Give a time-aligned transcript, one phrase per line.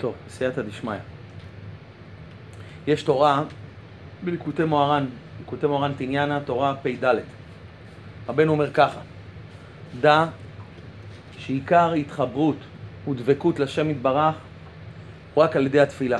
[0.00, 0.94] טוב, סייעתא דשמיא.
[2.86, 3.42] יש תורה
[4.24, 5.06] בליקוטי מוהר"ן,
[5.38, 7.14] ליקוטי מוהר"ן תניאנה, תורה פ"ד.
[8.28, 9.00] רבנו אומר ככה:
[10.00, 10.26] דע
[11.38, 12.56] שעיקר התחברות
[13.08, 14.34] ודבקות לשם יתברך
[15.34, 16.18] הוא רק על ידי התפילה.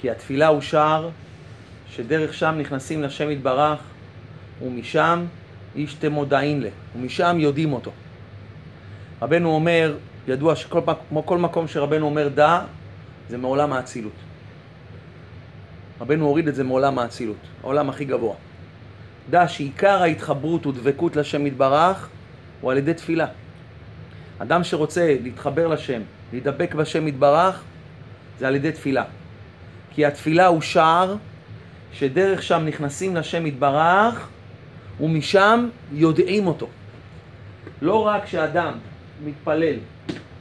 [0.00, 1.08] כי התפילה הוא שער
[1.90, 3.80] שדרך שם נכנסים לשם יתברך
[4.62, 5.24] ומשם
[5.76, 7.90] איש תמודעין לה, ומשם יודעים אותו.
[9.22, 9.94] רבנו אומר,
[10.28, 12.60] ידוע שכמו כל מקום שרבנו אומר דע,
[13.28, 14.12] זה מעולם האצילות.
[16.00, 18.34] רבנו הוריד את זה מעולם האצילות, העולם הכי גבוה.
[19.30, 22.08] דע שעיקר ההתחברות ודבקות לשם יתברך
[22.60, 23.26] הוא על ידי תפילה.
[24.38, 26.00] אדם שרוצה להתחבר לשם,
[26.32, 27.62] להידבק בשם יתברך,
[28.38, 29.04] זה על ידי תפילה.
[29.90, 31.16] כי התפילה הוא שער
[31.92, 34.28] שדרך שם נכנסים לשם יתברך
[35.00, 36.66] ומשם יודעים אותו.
[37.82, 38.72] לא רק שאדם
[39.24, 39.76] מתפלל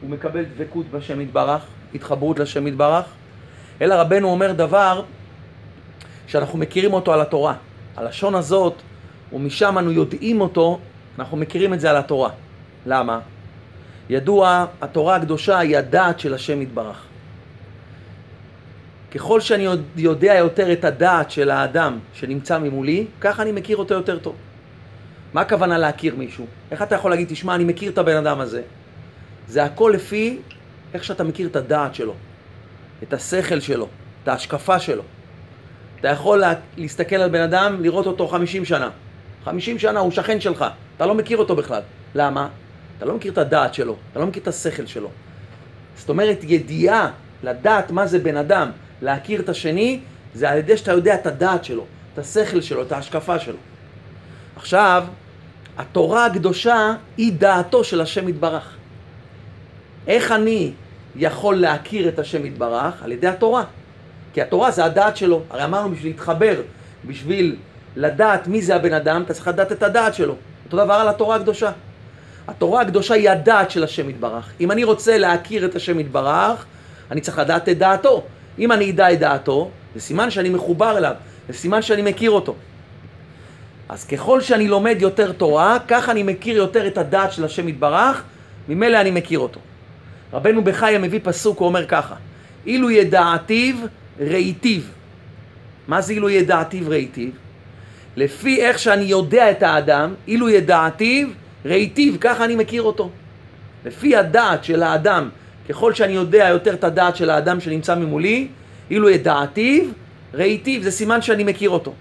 [0.03, 1.61] ומקבל דבקות בשם יתברך,
[1.95, 3.05] התחברות לשם יתברך,
[3.81, 5.03] אלא רבנו אומר דבר
[6.27, 7.53] שאנחנו מכירים אותו על התורה.
[7.97, 8.73] הלשון הזאת,
[9.33, 10.79] ומשם אנו יודעים אותו,
[11.19, 12.29] אנחנו מכירים את זה על התורה.
[12.85, 13.19] למה?
[14.09, 17.03] ידוע, התורה הקדושה היא הדעת של השם יתברך.
[19.11, 24.19] ככל שאני יודע יותר את הדעת של האדם שנמצא ממולי, ככה אני מכיר אותו יותר
[24.19, 24.35] טוב.
[25.33, 26.45] מה הכוונה להכיר מישהו?
[26.71, 28.61] איך אתה יכול להגיד, תשמע, אני מכיר את הבן אדם הזה?
[29.49, 30.37] זה הכל לפי
[30.93, 32.13] איך שאתה מכיר את הדעת שלו,
[33.03, 33.87] את השכל שלו,
[34.23, 35.03] את ההשקפה שלו.
[35.99, 38.89] אתה יכול לה, להסתכל על בן אדם, לראות אותו 50 שנה.
[39.45, 40.65] 50 שנה הוא שכן שלך,
[40.97, 41.81] אתה לא מכיר אותו בכלל.
[42.15, 42.47] למה?
[42.97, 45.09] אתה לא מכיר את הדעת שלו, אתה לא מכיר את השכל שלו.
[45.97, 47.11] זאת אומרת, ידיעה,
[47.43, 49.99] לדעת מה זה בן אדם, להכיר את השני,
[50.33, 53.57] זה על ידי שאתה יודע את הדעת שלו, את השכל שלו, את ההשקפה שלו.
[54.55, 55.03] עכשיו,
[55.77, 58.78] התורה הקדושה היא דעתו של השם יתברך.
[60.07, 60.71] איך אני
[61.15, 63.03] יכול להכיר את השם יתברך?
[63.03, 63.63] על ידי התורה.
[64.33, 65.41] כי התורה זה הדעת שלו.
[65.49, 66.61] הרי אמרנו בשביל להתחבר,
[67.05, 67.55] בשביל
[67.95, 70.35] לדעת מי זה הבן אדם, אתה צריך לדעת את הדעת שלו.
[70.65, 71.71] אותו דבר על התורה הקדושה.
[72.47, 74.49] התורה הקדושה היא הדעת של השם יתברך.
[74.59, 76.65] אם אני רוצה להכיר את השם יתברך,
[77.11, 78.23] אני צריך לדעת את דעתו.
[78.59, 81.13] אם אני אדע את דעתו, זה סימן שאני מחובר אליו,
[81.47, 82.55] זה סימן שאני מכיר אותו.
[83.89, 88.23] אז ככל שאני לומד יותר תורה, כך אני מכיר יותר את הדעת של השם יתברך,
[88.69, 89.59] ממילא אני מכיר אותו.
[90.33, 92.15] רבנו בחיה מביא פסוק, הוא אומר ככה:
[92.65, 93.75] אילו ידעתיו
[94.19, 94.81] ראיתיו.
[95.87, 97.29] מה זה אילו ידעתיו ראיתיו?
[98.15, 101.27] לפי איך שאני יודע את האדם, אילו ידעתיו
[101.65, 103.09] ראיתיו, ככה אני מכיר אותו.
[103.85, 105.29] לפי הדעת של האדם,
[105.69, 108.47] ככל שאני יודע יותר את הדעת של האדם שנמצא ממולי,
[108.91, 109.83] אילו ידעתיו
[110.33, 111.93] ראיתיו, זה סימן שאני מכיר אותו.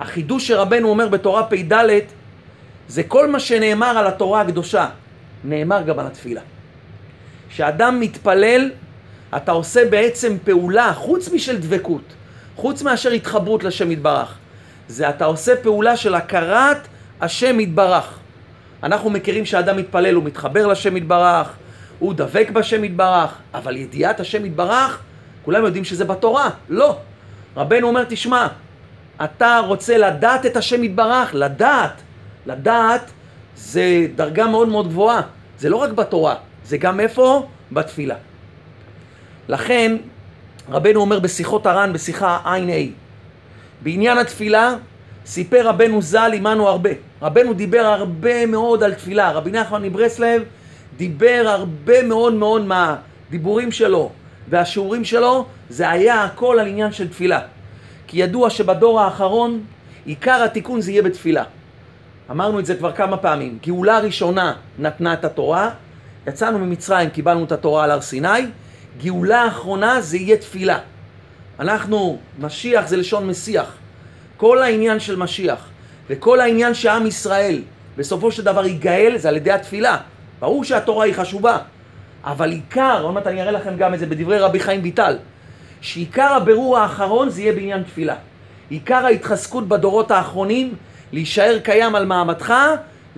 [0.00, 1.72] החידוש שרבנו אומר בתורה פ"ד
[2.88, 4.88] זה כל מה שנאמר על התורה הקדושה,
[5.44, 6.40] נאמר גם על התפילה.
[7.50, 8.70] כשאדם מתפלל,
[9.36, 12.02] אתה עושה בעצם פעולה, חוץ משל דבקות,
[12.56, 14.34] חוץ מאשר התחברות לשם יתברך.
[14.88, 16.88] זה אתה עושה פעולה של הכרת
[17.20, 18.18] השם יתברך.
[18.82, 21.48] אנחנו מכירים שאדם מתפלל, הוא מתחבר לשם יתברך,
[21.98, 24.98] הוא דבק בשם יתברך, אבל ידיעת השם יתברך,
[25.44, 26.50] כולם יודעים שזה בתורה.
[26.68, 26.96] לא.
[27.56, 28.46] רבנו אומר, תשמע,
[29.24, 31.92] אתה רוצה לדעת את השם יתברך, לדעת.
[32.46, 33.10] לדעת
[33.56, 35.20] זה דרגה מאוד מאוד גבוהה.
[35.58, 36.34] זה לא רק בתורה,
[36.68, 37.46] זה גם איפה?
[37.72, 38.14] בתפילה.
[39.48, 39.96] לכן,
[40.70, 42.72] רבנו אומר בשיחות הר"ן, בשיחה ע"א,
[43.82, 44.74] בעניין התפילה,
[45.26, 46.90] סיפר רבנו ז"ל עמנו הרבה.
[47.22, 49.32] רבנו דיבר הרבה מאוד על תפילה.
[49.32, 50.42] רבי נחמן מברסלב
[50.96, 54.10] דיבר הרבה מאוד מאוד מהדיבורים שלו
[54.48, 57.40] והשיעורים שלו, זה היה הכל על עניין של תפילה.
[58.06, 59.60] כי ידוע שבדור האחרון
[60.04, 61.44] עיקר התיקון זה יהיה בתפילה.
[62.30, 63.58] אמרנו את זה כבר כמה פעמים.
[63.66, 65.70] גאולה ראשונה נתנה את התורה,
[66.28, 68.28] יצאנו ממצרים, קיבלנו את התורה על הר סיני,
[69.02, 70.78] גאולה אחרונה זה יהיה תפילה.
[71.60, 73.76] אנחנו, משיח זה לשון משיח.
[74.36, 75.68] כל העניין של משיח
[76.10, 77.62] וכל העניין שעם ישראל
[77.96, 79.96] בסופו של דבר ייגאל זה על ידי התפילה.
[80.40, 81.58] ברור שהתורה היא חשובה,
[82.24, 85.16] אבל עיקר, עוד מעט אני אראה לכם גם את זה בדברי רבי חיים ויטל,
[85.80, 88.16] שעיקר הבירור האחרון זה יהיה בעניין תפילה.
[88.70, 90.74] עיקר ההתחזקות בדורות האחרונים,
[91.12, 92.54] להישאר קיים על מעמדך,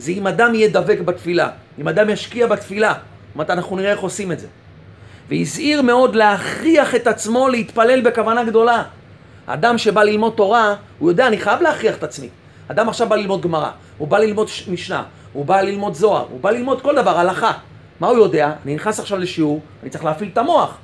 [0.01, 1.49] זה אם אדם יהיה דבק בתפילה,
[1.79, 2.93] אם אדם ישקיע בתפילה.
[2.93, 4.47] זאת אומרת, אנחנו נראה איך עושים את זה.
[5.29, 8.83] והזהיר מאוד להכריח את עצמו להתפלל בכוונה גדולה.
[9.47, 12.29] אדם שבא ללמוד תורה, הוא יודע, אני חייב להכריח את עצמי.
[12.69, 15.03] אדם עכשיו בא ללמוד גמרא, הוא בא ללמוד משנה,
[15.33, 17.53] הוא בא ללמוד זוהר, הוא בא ללמוד כל דבר, הלכה.
[18.01, 18.53] מה הוא יודע?
[18.65, 20.79] אני נכנס עכשיו לשיעור, אני צריך להפעיל את המוח.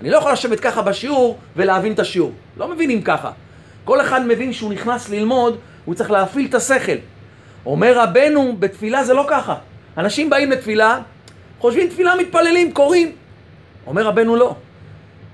[0.00, 2.32] אני לא יכול לשבת ככה בשיעור ולהבין את השיעור.
[2.56, 3.30] לא מבינים ככה.
[3.84, 6.96] כל אחד מבין שהוא נכנס ללמוד, הוא צריך להפעיל את השכל.
[7.66, 9.54] אומר רבנו, בתפילה זה לא ככה.
[9.98, 10.98] אנשים באים לתפילה,
[11.58, 13.12] חושבים תפילה מתפללים, קוראים.
[13.86, 14.54] אומר רבנו לא.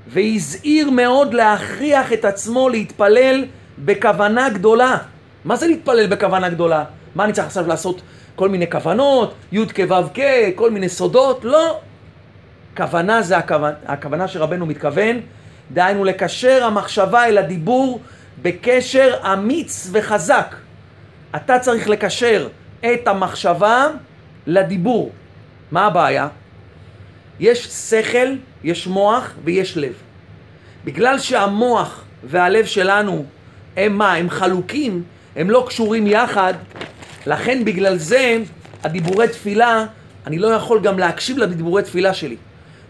[0.08, 3.44] והזהיר מאוד להכריח את עצמו להתפלל
[3.84, 4.96] בכוונה גדולה.
[5.44, 6.84] מה זה להתפלל בכוונה גדולה?
[7.14, 8.00] מה אני צריך עכשיו לעשות
[8.36, 10.20] כל מיני כוונות, י' כו' כ',
[10.54, 11.44] כל מיני סודות?
[11.44, 11.80] לא.
[12.76, 15.20] כוונה זה הכוונה, הכוונה שרבנו מתכוון,
[15.70, 18.00] דהיינו לקשר המחשבה אל הדיבור
[18.42, 20.54] בקשר אמיץ וחזק.
[21.36, 22.48] אתה צריך לקשר
[22.80, 23.86] את המחשבה
[24.46, 25.12] לדיבור.
[25.70, 26.28] מה הבעיה?
[27.40, 28.28] יש שכל,
[28.64, 29.92] יש מוח ויש לב.
[30.84, 33.24] בגלל שהמוח והלב שלנו
[33.76, 34.14] הם מה?
[34.14, 35.02] הם חלוקים,
[35.36, 36.54] הם לא קשורים יחד,
[37.26, 38.38] לכן בגלל זה
[38.84, 39.86] הדיבורי תפילה,
[40.26, 42.36] אני לא יכול גם להקשיב לדיבורי תפילה שלי.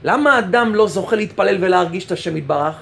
[0.05, 2.75] למה אדם לא זוכה להתפלל ולהרגיש את השם יתברך?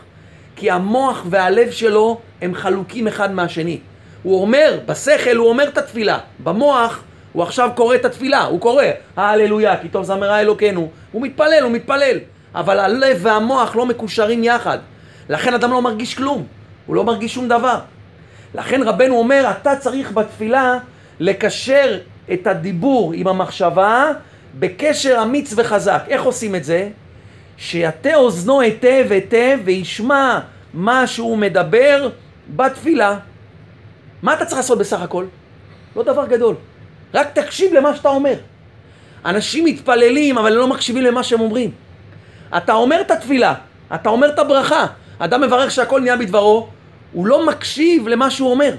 [0.56, 3.78] כי המוח והלב שלו הם חלוקים אחד מהשני.
[4.26, 7.02] הוא אומר, בשכל הוא אומר את התפילה, במוח
[7.32, 8.84] הוא עכשיו קורא את התפילה, הוא קורא,
[9.16, 10.90] הללויה, כי טוב זמרה אלוקינו.
[11.12, 12.18] הוא מתפלל, הוא מתפלל.
[12.54, 14.78] אבל הלב והמוח לא מקושרים יחד.
[15.28, 16.46] לכן אדם לא מרגיש כלום,
[16.86, 17.78] הוא לא מרגיש שום דבר.
[18.54, 20.78] לכן רבנו אומר, אתה צריך בתפילה
[21.20, 21.98] לקשר
[22.32, 24.12] את הדיבור עם המחשבה
[24.58, 26.02] בקשר אמיץ וחזק.
[26.08, 26.88] איך עושים את זה?
[27.56, 30.38] שיטה אוזנו היטב היטב וישמע
[30.74, 32.08] מה שהוא מדבר
[32.56, 33.18] בתפילה.
[34.26, 35.24] מה אתה צריך לעשות בסך הכל?
[35.96, 36.54] לא דבר גדול.
[37.14, 38.34] רק תקשיב למה שאתה אומר.
[39.24, 41.70] אנשים מתפללים, אבל לא מקשיבים למה שהם אומרים.
[42.56, 43.54] אתה אומר את התפילה,
[43.94, 44.86] אתה אומר את הברכה.
[45.18, 46.68] אדם מברך שהכל נהיה בדברו,
[47.12, 48.74] הוא לא מקשיב למה שהוא אומר.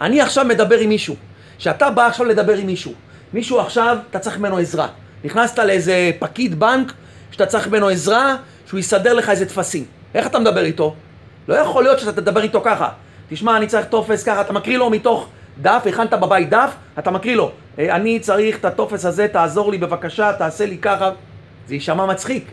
[0.00, 1.16] אני עכשיו מדבר עם מישהו,
[1.58, 2.92] שאתה בא עכשיו לדבר עם מישהו,
[3.32, 4.88] מישהו עכשיו, אתה צריך ממנו עזרה.
[5.24, 6.92] נכנסת לאיזה פקיד בנק,
[7.30, 8.36] שאתה צריך ממנו עזרה,
[8.66, 9.84] שהוא יסדר לך איזה טפסים.
[10.14, 10.94] איך אתה מדבר איתו?
[11.48, 12.88] לא יכול להיות שאתה תדבר איתו ככה.
[13.28, 15.28] תשמע, אני צריך טופס ככה, אתה מקריא לו מתוך
[15.62, 19.78] דף, הכנת בבית דף, אתה מקריא לו, אה, אני צריך את הטופס הזה, תעזור לי
[19.78, 21.10] בבקשה, תעשה לי ככה.
[21.68, 22.44] זה יישמע מצחיק.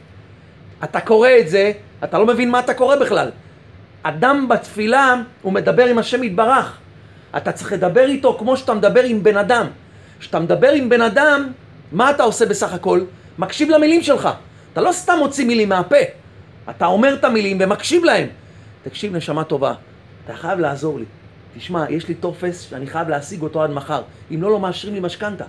[0.83, 1.71] אתה קורא את זה,
[2.03, 3.29] אתה לא מבין מה אתה קורא בכלל.
[4.03, 6.77] אדם בתפילה, הוא מדבר עם השם יתברך.
[7.37, 9.67] אתה צריך לדבר איתו כמו שאתה מדבר עם בן אדם.
[10.19, 11.51] כשאתה מדבר עם בן אדם,
[11.91, 13.01] מה אתה עושה בסך הכל?
[13.37, 14.29] מקשיב למילים שלך.
[14.73, 15.95] אתה לא סתם מוציא מילים מהפה.
[16.69, 18.27] אתה אומר את המילים ומקשיב להם.
[18.83, 19.73] תקשיב, נשמה טובה,
[20.25, 21.05] אתה חייב לעזור לי.
[21.57, 24.01] תשמע, יש לי טופס שאני חייב להשיג אותו עד מחר.
[24.31, 25.45] אם לא, לא מאשרים לי משכנתה.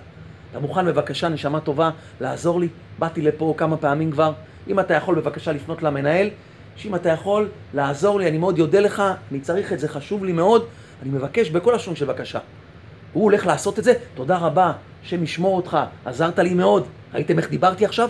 [0.51, 1.89] אתה מוכן בבקשה, נשמה טובה,
[2.21, 2.67] לעזור לי?
[2.99, 4.33] באתי לפה כמה פעמים כבר.
[4.67, 6.29] אם אתה יכול בבקשה לפנות למנהל,
[6.75, 10.31] שאם אתה יכול לעזור לי, אני מאוד אודה לך, אני צריך את זה, חשוב לי
[10.31, 10.65] מאוד,
[11.03, 12.39] אני מבקש בכל לשון של בקשה.
[13.13, 14.71] הוא הולך לעשות את זה, תודה רבה,
[15.03, 16.85] השם ישמור אותך, עזרת לי מאוד.
[17.13, 18.09] ראיתם איך דיברתי עכשיו?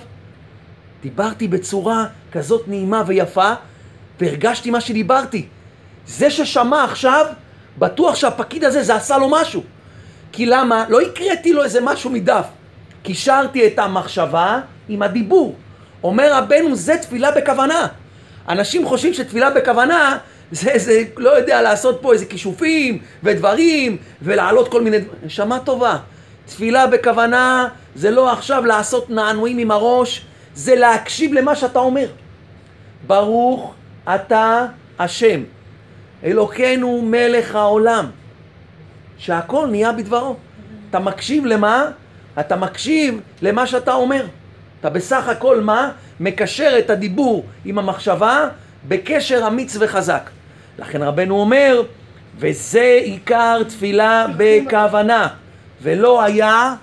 [1.02, 3.54] דיברתי בצורה כזאת נעימה ויפה,
[4.22, 5.48] והרגשתי מה שדיברתי.
[6.07, 7.25] זה ששמע עכשיו,
[7.78, 9.63] בטוח שהפקיד הזה זה עשה לו משהו.
[10.31, 10.86] כי למה?
[10.90, 12.46] לא הקראתי לו איזה משהו מדף.
[13.04, 14.60] קישרתי את המחשבה
[14.90, 15.56] עם הדיבור.
[16.04, 17.88] אומר רבנו, זה תפילה בכוונה.
[18.50, 20.18] אנשים חושבים שתפילה בכוונה
[20.52, 24.98] זה איזה, לא יודע, לעשות פה איזה כישופים ודברים ולהעלות כל מיני...
[25.24, 25.98] נשמה טובה.
[26.46, 30.25] תפילה בכוונה זה לא עכשיו לעשות נענועים עם הראש,
[30.56, 32.07] זה להקשיב למה שאתה אומר.
[33.07, 33.74] ברוך
[34.16, 34.66] אתה
[35.00, 35.44] השם.
[36.24, 38.06] אלוקינו מלך העולם,
[39.18, 40.36] שהכל נהיה בדברו.
[40.90, 41.86] אתה מקשיב למה?
[42.40, 44.26] אתה מקשיב למה שאתה אומר.
[44.80, 45.92] אתה בסך הכל מה?
[46.20, 48.48] מקשר את הדיבור עם המחשבה
[48.88, 50.30] בקשר אמיץ וחזק.
[50.80, 51.81] לכן רבנו אומר,
[52.38, 55.28] וזה עיקר תפילה בכוונה.
[55.81, 56.76] ולא היה,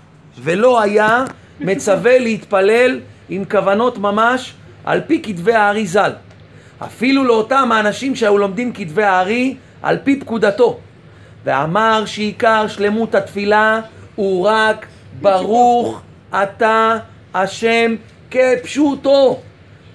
[0.43, 1.25] ולא היה
[1.61, 6.13] מצווה להתפלל עם כוונות ממש על פי כתבי הארי ז"ל.
[6.85, 10.79] אפילו לאותם האנשים שהיו לומדים כתבי הארי על פי פקודתו.
[11.45, 13.81] ואמר שעיקר שלמות התפילה
[14.15, 14.87] הוא רק
[15.21, 16.97] ברוך אתה
[17.35, 17.95] השם
[18.31, 19.41] כפשוטו.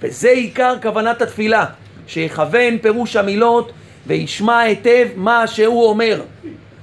[0.01, 1.65] וזה עיקר כוונת התפילה,
[2.08, 3.72] שיכוון פירוש המילות
[4.08, 6.22] וישמע היטב מה שהוא אומר.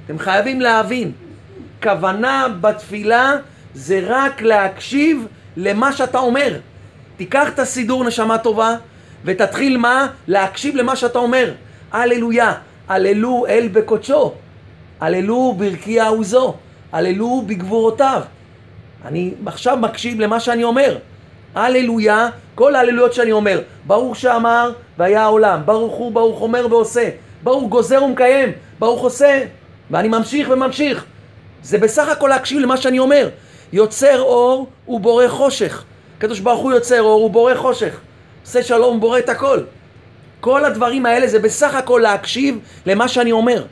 [0.05, 1.13] אתם חייבים להבין,
[1.83, 3.37] כוונה בתפילה
[3.75, 6.59] זה רק להקשיב למה שאתה אומר.
[7.17, 8.77] תיקח את הסידור נשמה טובה
[9.25, 10.07] ותתחיל מה?
[10.29, 11.53] להקשיב למה שאתה אומר.
[11.93, 12.53] הללויה,
[12.89, 14.33] הללו אל בקודשו,
[15.01, 16.55] הללו ברכי העוזו,
[16.93, 18.23] הללו בגבורותיו.
[19.05, 20.99] אני עכשיו מקשיב למה שאני אומר.
[21.55, 23.61] הללויה, כל ההללויות שאני אומר.
[23.87, 27.09] ברוך שאמר והיה העולם, ברוך הוא, ברוך אומר ועושה,
[27.43, 29.45] ברוך גוזר ומקיים, ברוך עושה,
[29.91, 31.05] ואני ממשיך וממשיך.
[31.63, 33.29] זה בסך הכל להקשיב למה שאני אומר.
[33.73, 35.85] יוצר אור ובורא חושך.
[36.19, 38.01] הקדוש ברוך הוא יוצר אור ובורא חושך.
[38.45, 39.61] עושה שלום ובורא את הכל.
[40.41, 43.65] כל הדברים האלה זה בסך הכל להקשיב למה שאני אומר.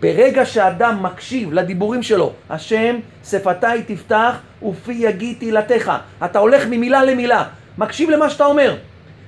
[0.00, 5.92] ברגע שאדם מקשיב לדיבורים שלו, השם שפתיי תפתח ופי יגיד תהילתך.
[6.24, 7.44] אתה הולך ממילה למילה.
[7.78, 8.76] מקשיב למה שאתה אומר.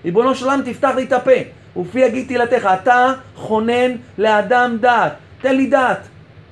[0.05, 1.31] ריבונו של עולם, תפתח לי את הפה,
[1.77, 2.71] ופי יגיד תהילתך.
[2.83, 5.13] אתה חונן לאדם דעת.
[5.41, 6.01] תן לי דעת.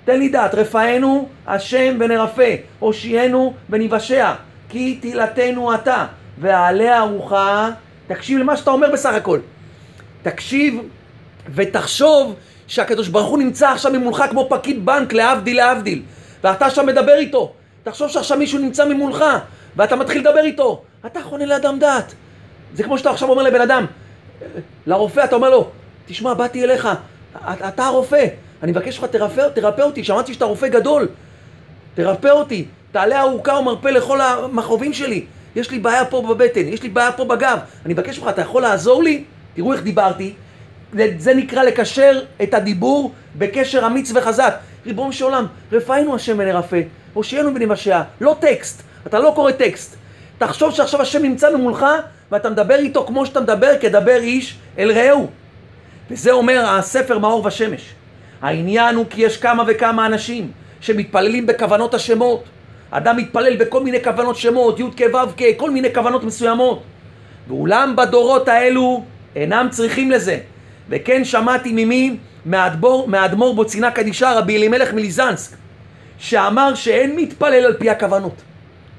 [0.04, 0.54] תן לי דעת.
[0.54, 4.32] רפאנו השם ונרפא, הושיענו ונבשע.
[4.68, 6.06] כי תהילתנו אתה,
[6.38, 7.70] ועליה ארוחה.
[8.06, 9.38] תקשיב למה שאתה אומר בסך הכל.
[10.22, 10.80] תקשיב
[11.54, 12.34] ותחשוב
[12.66, 16.02] שהקדוש ברוך הוא נמצא עכשיו ממולך כמו פקיד בנק, להבדיל להבדיל.
[16.44, 17.52] ואתה עכשיו מדבר איתו.
[17.82, 19.24] תחשוב שעכשיו מישהו נמצא ממולך,
[19.76, 20.82] ואתה מתחיל לדבר איתו.
[21.06, 22.14] אתה חונה לאדם דעת.
[22.74, 23.86] זה כמו שאתה עכשיו אומר לבן אדם,
[24.86, 25.70] לרופא, אתה אומר לו,
[26.06, 26.88] תשמע, באתי אליך,
[27.68, 28.26] אתה הרופא,
[28.62, 31.08] אני מבקש ממך, תרפא, תרפא אותי, שמעתי שאתה רופא גדול,
[31.94, 35.26] תרפא אותי, תעלה ארוכה ומרפא לכל המכאובים שלי.
[35.56, 38.62] יש לי בעיה פה בבטן, יש לי בעיה פה בגב, אני מבקש ממך, אתה יכול
[38.62, 39.24] לעזור לי?
[39.54, 40.32] תראו איך דיברתי.
[41.18, 44.54] זה נקרא לקשר את הדיבור בקשר אמיץ וחזק.
[44.86, 46.80] ריבונו של עולם, רפאנו השם ונרפא,
[47.14, 48.02] הושיענו ונבשע.
[48.20, 49.96] לא טקסט, אתה לא קורא טקסט.
[50.38, 51.86] תחשוב שעכשיו השם נמצא ממולך
[52.32, 55.30] ואתה מדבר איתו כמו שאתה מדבר כדבר איש אל רעהו.
[56.10, 57.94] וזה אומר הספר מאור ושמש.
[58.42, 62.44] העניין הוא כי יש כמה וכמה אנשים שמתפללים בכוונות השמות.
[62.96, 66.82] אדם מתפלל בכל מיני כוונות שמות, י' כ' ו' כ', כל מיני כוונות מסוימות.
[67.48, 69.04] ואולם בדורות האלו
[69.36, 70.38] אינם צריכים לזה.
[70.88, 72.16] וכן שמעתי ממי?
[72.44, 75.56] מהאדמו"ר, מהאדמו"ר בוצינה קדישה, רבי אלימלך מליזנסק,
[76.18, 78.42] שאמר שאין מתפלל על פי הכוונות.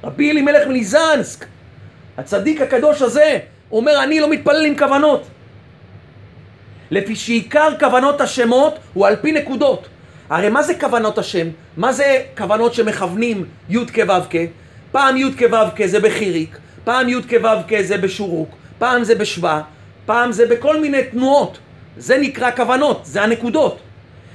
[0.04, 1.46] רבי אלימלך מליזנסק,
[2.18, 3.40] הצדיק הקדוש הזה,
[3.72, 5.24] אומר אני לא מתפלל עם כוונות.
[6.92, 9.88] לפי שעיקר כוונות השמות הוא על פי נקודות.
[10.30, 11.48] הרי מה זה כוונות השם?
[11.78, 14.36] מה זה כוונות שמכוונים י' כו' כ'?
[14.92, 19.62] פעם י' כו' כ' זה בחיריק, פעם י' כו' כ' זה בשורוק, פעם זה בשבא,
[20.06, 21.60] פעם זה בכל מיני תנועות.
[21.98, 23.80] זה נקרא כוונות, זה הנקודות.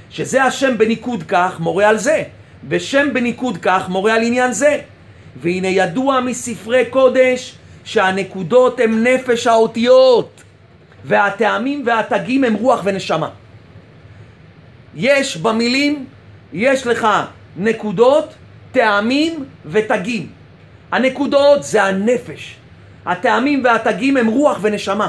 [0.09, 2.23] שזה השם בניקוד כך מורה על זה,
[2.69, 4.77] ושם בניקוד כך מורה על עניין זה.
[5.41, 10.43] והנה ידוע מספרי קודש שהנקודות הם נפש האותיות,
[11.05, 13.29] והטעמים והתגים הם רוח ונשמה.
[14.95, 16.05] יש במילים,
[16.53, 17.07] יש לך
[17.57, 18.33] נקודות,
[18.71, 20.27] טעמים ותגים.
[20.91, 22.55] הנקודות זה הנפש.
[23.05, 25.07] הטעמים והתגים הם רוח ונשמה.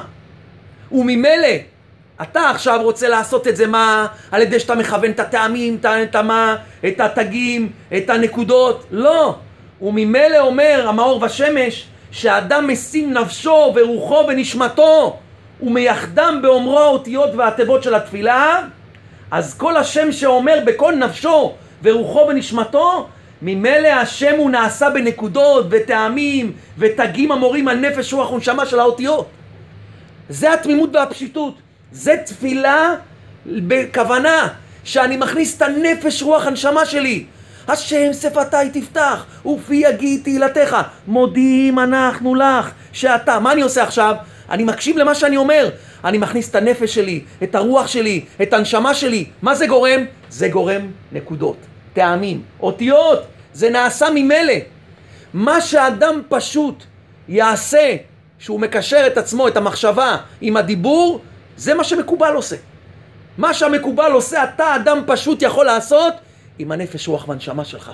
[0.92, 1.48] וממילא,
[2.22, 4.06] אתה עכשיו רוצה לעשות את זה מה?
[4.30, 8.86] על ידי שאתה מכוון את הטעמים, את מה, את התגים, את הנקודות?
[8.90, 9.36] לא.
[9.82, 15.18] וממילא אומר המאור ושמש, שאדם משים נפשו ורוחו ונשמתו
[15.62, 18.62] ומייחדם באומרו האותיות והתיבות של התפילה,
[19.32, 23.08] אז כל השם שאומר בכל נפשו ורוחו ונשמתו,
[23.42, 29.28] ממילא השם הוא נעשה בנקודות וטעמים ותגים המורים על נפש רוח ונשמה של האותיות.
[30.28, 31.54] זה התמימות והפשיטות.
[31.92, 32.94] זה תפילה
[33.46, 34.48] בכוונה
[34.84, 37.24] שאני מכניס את הנפש רוח הנשמה שלי.
[37.68, 40.76] השם שפתי תפתח, ופי יגיד תהילתך.
[41.06, 43.38] מודים אנחנו לך שאתה.
[43.38, 44.14] מה אני עושה עכשיו?
[44.50, 45.68] אני מקשיב למה שאני אומר.
[46.04, 49.24] אני מכניס את הנפש שלי, את הרוח שלי, את הנשמה שלי.
[49.42, 50.04] מה זה גורם?
[50.30, 51.56] זה גורם נקודות,
[51.92, 53.22] טעמים, אותיות.
[53.52, 54.54] זה נעשה ממילא.
[55.34, 56.84] מה שאדם פשוט
[57.28, 57.96] יעשה,
[58.38, 61.20] שהוא מקשר את עצמו, את המחשבה, עם הדיבור,
[61.56, 62.56] זה מה שמקובל עושה.
[63.38, 66.14] מה שהמקובל עושה, אתה אדם פשוט יכול לעשות
[66.58, 67.90] עם הנפש, רוח והנשמה שלך.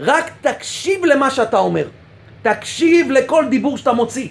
[0.00, 1.88] רק תקשיב למה שאתה אומר.
[2.42, 4.28] תקשיב לכל דיבור שאתה מוציא.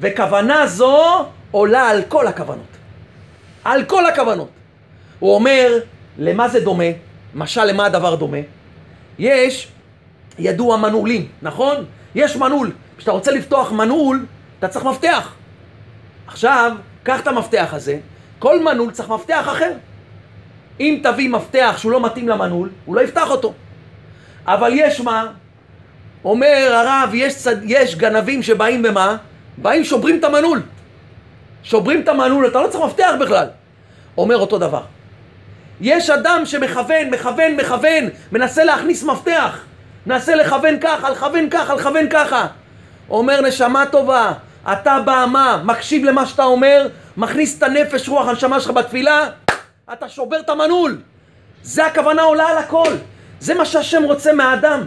[0.00, 2.76] וכוונה זו עולה על כל הכוונות.
[3.64, 4.48] על כל הכוונות.
[5.18, 5.78] הוא אומר,
[6.18, 6.84] למה זה דומה?
[7.34, 8.38] משל למה הדבר דומה?
[9.18, 9.68] יש,
[10.38, 11.76] ידוע מנעולים, נכון?
[12.14, 12.72] יש מנעול.
[12.96, 14.26] כשאתה רוצה לפתוח מנעול,
[14.58, 15.32] אתה צריך מפתח.
[16.26, 17.98] עכשיו, קח את המפתח הזה,
[18.38, 19.72] כל מנעול צריך מפתח אחר.
[20.80, 23.52] אם תביא מפתח שהוא לא מתאים למנעול, הוא לא יפתח אותו.
[24.46, 25.26] אבל יש מה?
[26.24, 27.56] אומר הרב, יש, צד...
[27.64, 29.16] יש גנבים שבאים במה?
[29.58, 30.62] באים שוברים את המנעול.
[31.62, 33.46] שוברים את המנעול, אתה לא צריך מפתח בכלל.
[34.18, 34.82] אומר אותו דבר.
[35.80, 39.58] יש אדם שמכוון, מכוון, מכוון, מנסה להכניס מפתח.
[40.06, 42.46] מנסה לכוון ככה, לכוון ככה, לכוון ככה.
[43.10, 44.32] אומר נשמה טובה,
[44.72, 49.28] אתה באמה, מקשיב למה שאתה אומר, מכניס את הנפש, רוח, הנשמה שלך בתפילה,
[49.92, 50.98] אתה שובר את המנעול.
[51.62, 52.88] זה הכוונה עולה על הכל.
[53.40, 54.86] זה מה שהשם רוצה מהאדם.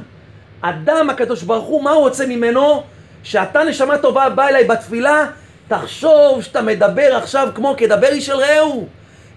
[0.61, 2.83] אדם, הקדוש ברוך הוא, מה הוא רוצה ממנו?
[3.23, 5.25] שאתה נשמה טובה בא אליי בתפילה,
[5.71, 8.87] תחשוב שאתה מדבר עכשיו כמו כדבר איש אל רעהו.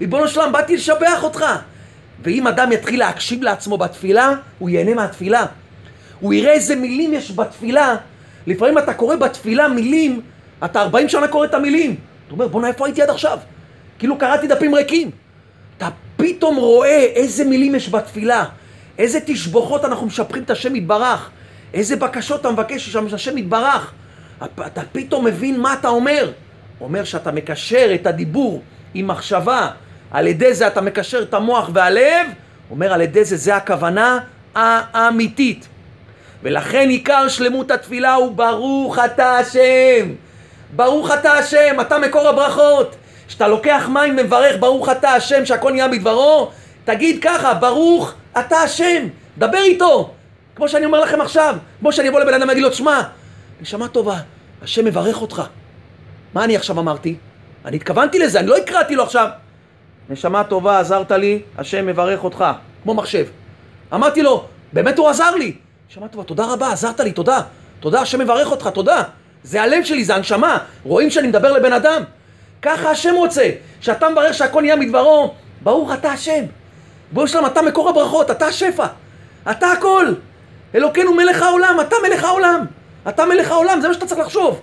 [0.00, 1.45] ריבונו שלם, באתי לשבח אותך.
[2.23, 5.47] ואם אדם יתחיל להקשיב לעצמו בתפילה, הוא ייהנה מהתפילה.
[6.21, 7.97] הוא יראה איזה מילים יש בתפילה.
[8.47, 10.21] לפעמים אתה קורא בתפילה מילים,
[10.64, 11.91] אתה 40 שנה קורא את המילים.
[12.26, 13.38] אתה אומר, בוא'נה, איפה הייתי עד עכשיו?
[13.99, 15.11] כאילו קראתי דפים ריקים.
[15.76, 18.45] אתה פתאום רואה איזה מילים יש בתפילה,
[18.99, 21.31] איזה תשבוכות אנחנו משפרים את השם יתברך,
[21.75, 23.93] איזה בקשות אתה מבקש שם שהשם יתברך.
[24.67, 26.31] אתה פתאום מבין מה אתה אומר.
[26.81, 28.63] אומר שאתה מקשר את הדיבור
[28.95, 29.71] עם מחשבה,
[30.11, 32.27] על ידי זה אתה מקשר את המוח והלב,
[32.71, 34.19] אומר על ידי זה, זה הכוונה
[34.55, 35.69] האמיתית.
[36.43, 40.15] ולכן עיקר שלמות התפילה הוא ברוך אתה השם.
[40.77, 42.97] ברוך אתה השם, אתה מקור הברכות.
[43.29, 46.51] כשאתה לוקח מים ומברך ברוך אתה השם שהכל נהיה בדברו,
[46.85, 49.09] תגיד ככה, ברוך אתה השם,
[49.39, 50.11] דבר איתו.
[50.57, 53.03] כמו שאני אומר לכם עכשיו, כמו שאני אבוא לבן אדם ואגיד לו, שמע,
[53.61, 54.19] נשמה טובה,
[54.64, 55.42] השם מברך אותך.
[56.35, 57.16] מה אני עכשיו אמרתי?
[57.64, 59.28] אני התכוונתי לזה, אני לא הקראתי לו עכשיו.
[60.11, 62.44] נשמה טובה, עזרת לי, השם מברך אותך.
[62.83, 63.26] כמו מחשב.
[63.94, 65.54] אמרתי לו, באמת הוא עזר לי.
[65.90, 67.40] נשמה טובה, תודה רבה, עזרת לי, תודה.
[67.80, 69.02] תודה, השם מברך אותך, תודה.
[69.42, 70.59] זה הלב שלי, זה הנשמה.
[70.85, 72.02] רואים שאני מדבר לבן אדם.
[72.62, 75.35] ככה השם רוצה, שאתה מברך שהכל נהיה מדברו.
[75.62, 76.44] ברוך אתה השם.
[77.12, 78.87] בואו שלם, אתה מקור הברכות, אתה השפע.
[79.50, 80.06] אתה הכל.
[80.75, 82.64] אלוקינו מלך העולם, אתה מלך העולם.
[83.08, 84.61] אתה מלך העולם, זה מה שאתה צריך לחשוב.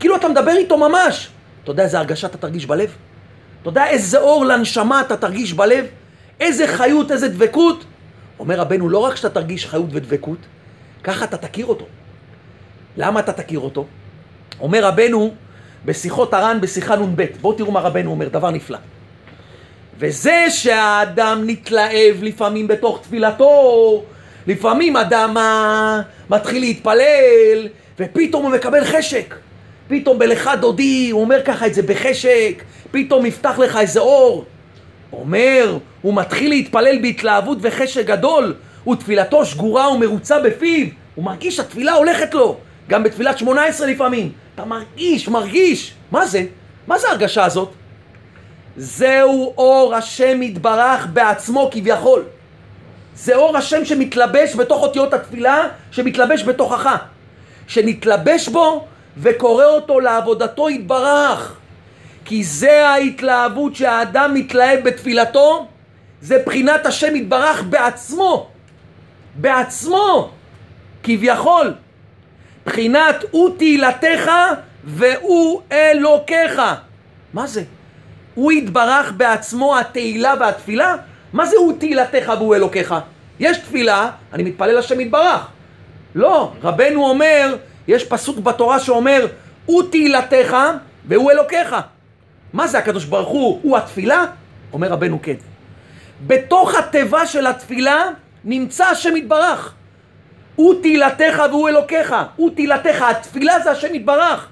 [0.00, 1.28] כאילו אתה מדבר איתו ממש.
[1.62, 2.94] אתה יודע איזה הרגשה אתה תרגיש בלב?
[3.62, 5.86] אתה יודע איזה אור לנשמה אתה תרגיש בלב?
[6.40, 7.84] איזה חיות, איזה דבקות?
[8.38, 10.38] אומר רבנו, לא רק שאתה תרגיש חיות ודבקות,
[11.04, 11.84] ככה אתה תכיר אותו.
[12.96, 13.86] למה אתה תכיר אותו?
[14.60, 15.34] אומר רבנו
[15.84, 18.78] בשיחות הר"ן בשיחה נ"ב, בואו תראו מה רבנו אומר, דבר נפלא.
[19.98, 24.04] וזה שהאדם נתלהב לפעמים בתוך תפילתו,
[24.46, 25.36] לפעמים אדם
[26.30, 29.34] מתחיל להתפלל, ופתאום הוא מקבל חשק.
[29.88, 34.44] פתאום בלך דודי, הוא אומר ככה את זה בחשק, פתאום יפתח לך איזה אור.
[35.12, 38.54] אומר, הוא מתחיל להתפלל בהתלהבות וחשק גדול,
[38.88, 40.86] ותפילתו שגורה ומרוצה בפיו.
[41.14, 42.56] הוא מרגיש שהתפילה הולכת לו,
[42.88, 44.32] גם בתפילת שמונה עשרה לפעמים.
[44.54, 45.94] אתה מרגיש, מרגיש.
[46.10, 46.44] מה זה?
[46.86, 47.72] מה זה ההרגשה הזאת?
[48.76, 52.22] זהו אור השם יתברך בעצמו כביכול.
[53.16, 56.96] זה אור השם שמתלבש בתוך אותיות התפילה, שמתלבש בתוכך.
[57.66, 61.56] שנתלבש בו וקורא אותו לעבודתו יתברך.
[62.24, 65.68] כי זה ההתלהבות שהאדם מתלהב בתפילתו,
[66.20, 68.50] זה בחינת השם יתברך בעצמו.
[69.34, 70.30] בעצמו,
[71.02, 71.74] כביכול.
[72.66, 74.30] בחינת הוא תהילתך
[74.84, 76.60] והוא אלוקיך.
[77.32, 77.62] מה זה?
[78.34, 80.96] הוא יתברך בעצמו התהילה והתפילה?
[81.32, 82.94] מה זה הוא תהילתך והוא אלוקיך?
[83.40, 85.46] יש תפילה, אני מתפלל השם יתברך.
[86.14, 87.56] לא, רבנו אומר,
[87.88, 89.26] יש פסוק בתורה שאומר,
[89.66, 90.56] הוא תהילתך
[91.08, 91.76] והוא אלוקיך.
[92.52, 93.60] מה זה הקדוש ברוך הוא?
[93.62, 94.24] הוא התפילה?
[94.72, 95.34] אומר רבנו כן.
[96.26, 98.04] בתוך התיבה של התפילה
[98.44, 99.74] נמצא השם יתברך.
[100.56, 102.14] הוא תהילתך והוא אלוקיך.
[102.36, 103.02] הוא תהילתך.
[103.02, 104.48] התפילה זה השם יתברך.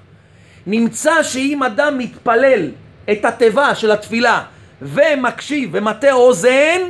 [0.67, 2.71] נמצא שאם אדם מתפלל
[3.11, 4.43] את התיבה של התפילה
[4.81, 6.81] ומקשיב ומטה אוזן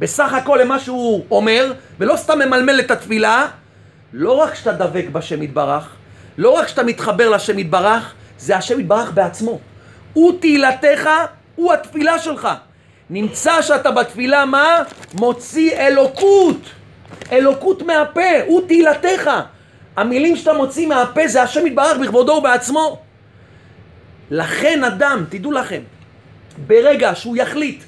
[0.00, 3.46] בסך הכל למה שהוא אומר ולא סתם ממלמל את התפילה
[4.12, 5.88] לא רק שאתה דבק בשם יתברך
[6.38, 9.58] לא רק שאתה מתחבר לשם יתברך זה השם יתברך בעצמו.
[10.12, 11.08] הוא תהילתך,
[11.56, 12.48] הוא התפילה שלך.
[13.10, 14.82] נמצא שאתה בתפילה מה?
[15.14, 16.56] מוציא אלוקות.
[17.32, 19.30] אלוקות מהפה, הוא תהילתך.
[19.96, 22.98] המילים שאתה מוציא מהפה זה השם יתברך בכבודו ובעצמו.
[24.30, 25.80] לכן אדם, תדעו לכם,
[26.66, 27.82] ברגע שהוא יחליט,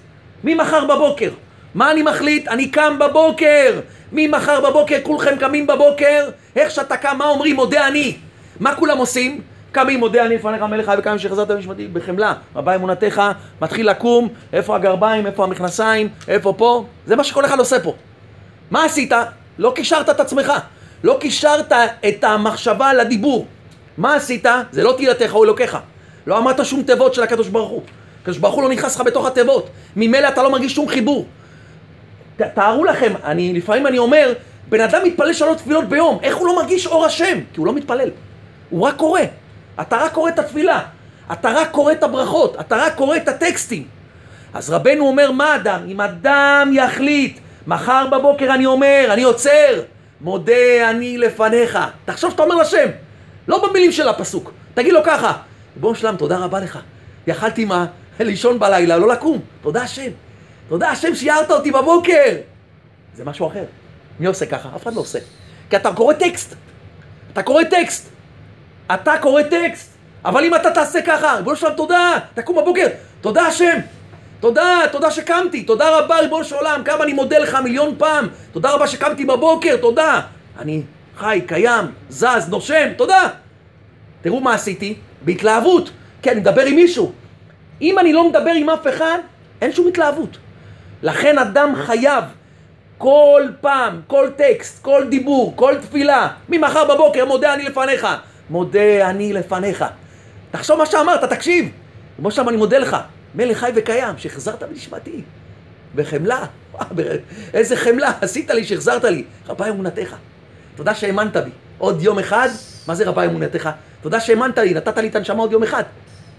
[0.44, 1.31] ממחר בבוקר,
[1.75, 2.49] מה אני מחליט?
[2.49, 3.81] אני קם בבוקר,
[4.13, 7.57] ממחר בבוקר כולכם קמים בבוקר, איך שאתה קם, מה אומרים?
[7.57, 8.17] מודה אני.
[8.61, 9.41] מה כולם עושים?
[9.73, 13.23] קמים, מודה אני לפניך מלך חי וקיים שחזרת במשפטי בחמלה, רבה אמונתך,
[13.63, 17.95] מתחיל לקום, איפה הגרביים, איפה המכנסיים, איפה פה, זה מה שכל אחד עושה פה.
[18.71, 19.13] מה עשית?
[19.59, 20.53] לא קישרת את עצמך,
[21.05, 21.73] לא קישרת
[22.09, 23.47] את המחשבה לדיבור.
[23.99, 24.47] מה עשית?
[24.71, 25.79] זה לא תהילתך או אלוקיך.
[26.27, 27.83] לא אמרת שום תיבות של הקדוש ברוך הוא.
[28.23, 29.69] הקדוש ברוך הוא לא נכנס לך בתוך התיבות.
[29.97, 31.27] ממילא אתה לא מרגיש שום חיבור.
[32.55, 34.33] תארו לכם, אני, לפעמים אני אומר,
[34.68, 37.38] בן אדם מתפלל שלוש תפילות ביום, איך הוא לא מרגיש אור השם?
[37.52, 38.11] כי הוא לא מתפלל.
[38.70, 39.20] הוא רק קורא.
[39.81, 40.81] אתה רק קורא את התפילה.
[41.33, 42.61] אתה רק קורא את הברכות.
[42.61, 43.85] אתה רק קורא את הטקסטים.
[44.55, 45.81] אז רבנו אומר, מה אדם?
[45.88, 49.83] אם אדם יחליט, מחר בבוקר אני אומר, אני עוצר,
[50.20, 51.78] מודה אני לפניך.
[52.05, 52.87] תחשוב שאתה אומר לשם,
[53.48, 54.52] לא במילים של הפסוק.
[54.74, 55.33] תגיד לו ככה,
[55.74, 56.78] ריבונו שלם, תודה רבה לך.
[57.26, 57.87] יכלתי מה?
[58.20, 59.38] לישון בלילה, לא לקום.
[59.62, 60.11] תודה השם.
[60.68, 62.37] תודה השם שיערת אותי בבוקר.
[63.14, 63.64] זה משהו אחר.
[64.20, 64.68] מי עושה ככה?
[64.77, 65.18] אף אחד לא עושה.
[65.70, 66.55] כי אתה קורא טקסט.
[67.33, 68.09] אתה קורא טקסט.
[68.94, 69.92] אתה קורא טקסט.
[70.25, 72.18] אבל אם אתה תעשה ככה, ריבונו שלם, תודה.
[72.35, 72.87] תקום בבוקר.
[73.20, 73.79] תודה השם.
[74.40, 75.62] תודה, תודה שקמתי.
[75.62, 76.83] תודה רבה, ריבונו של עולם.
[76.85, 78.29] כמה אני מודה לך מיליון פעם.
[78.53, 79.77] תודה רבה שקמתי בבוקר.
[79.77, 80.20] תודה.
[80.59, 80.83] אני
[81.18, 82.88] חי, קיים, זז, נושם.
[82.96, 83.29] תודה.
[84.22, 84.94] תראו מה עשיתי.
[85.25, 85.90] בהתלהבות,
[86.22, 87.12] כי אני מדבר עם מישהו.
[87.81, 89.18] אם אני לא מדבר עם אף אחד,
[89.61, 90.38] אין שום התלהבות.
[91.03, 92.25] לכן אדם חייב
[92.99, 98.07] כל פעם, כל טקסט, כל דיבור, כל תפילה, ממחר בבוקר מודה אני לפניך,
[98.51, 99.85] מודה אני לפניך.
[100.51, 101.71] תחשוב מה שאמרת, תקשיב.
[102.17, 102.97] כמו שם אני מודה לך,
[103.35, 105.23] מלך חי וקיים, שהחזרת בנשמתי.
[105.95, 106.45] בחמלה,
[107.55, 109.25] איזה חמלה עשית לי שהחזרת לי.
[109.49, 110.17] רבה אמונתך.
[110.77, 111.51] תודה שהאמנת בי.
[111.79, 112.49] עוד יום אחד,
[112.87, 113.71] מה זה רבה אמונתך?
[114.03, 115.83] תודה שהאמנת לי, נתת לי את הנשמה עוד יום אחד.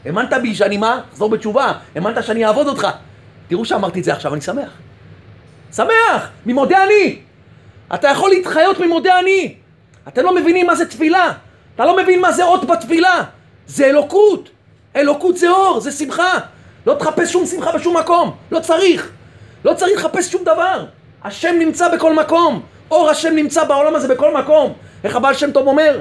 [0.06, 1.02] האמנת בי שאני מה?
[1.14, 1.74] אחזור בתשובה.
[1.96, 2.88] האמנת שאני אעבוד אותך.
[3.48, 4.70] תראו שאמרתי את זה עכשיו, אני שמח.
[5.76, 6.30] שמח!
[6.46, 7.20] ממודה אני!
[7.94, 9.56] אתה יכול להתחיות ממודה אני!
[10.08, 11.32] אתם לא מבינים מה זה תפילה!
[11.76, 13.24] אתה לא מבין מה זה אות בתפילה!
[13.68, 14.50] זה אלוקות!
[14.96, 16.40] אלוקות זה אור, זה שמחה!
[16.88, 18.36] לא תחפש שום שמחה בשום מקום!
[18.52, 19.12] לא צריך!
[19.66, 20.86] לא צריך לחפש שום דבר!
[21.24, 22.62] השם נמצא בכל מקום!
[22.92, 24.74] אור השם נמצא בעולם הזה בכל מקום!
[25.04, 26.00] איך הבעל שם טוב אומר?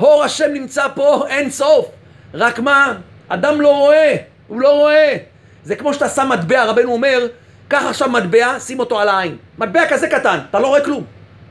[0.00, 1.88] אור השם נמצא פה אין סוף!
[2.34, 2.94] רק מה?
[3.28, 4.16] אדם לא רואה!
[4.48, 5.16] הוא לא רואה!
[5.66, 7.26] זה כמו שאתה שם מטבע, רבנו אומר,
[7.68, 9.36] קח עכשיו מטבע, שים אותו על העין.
[9.58, 11.04] מטבע כזה קטן, אתה לא רואה כלום.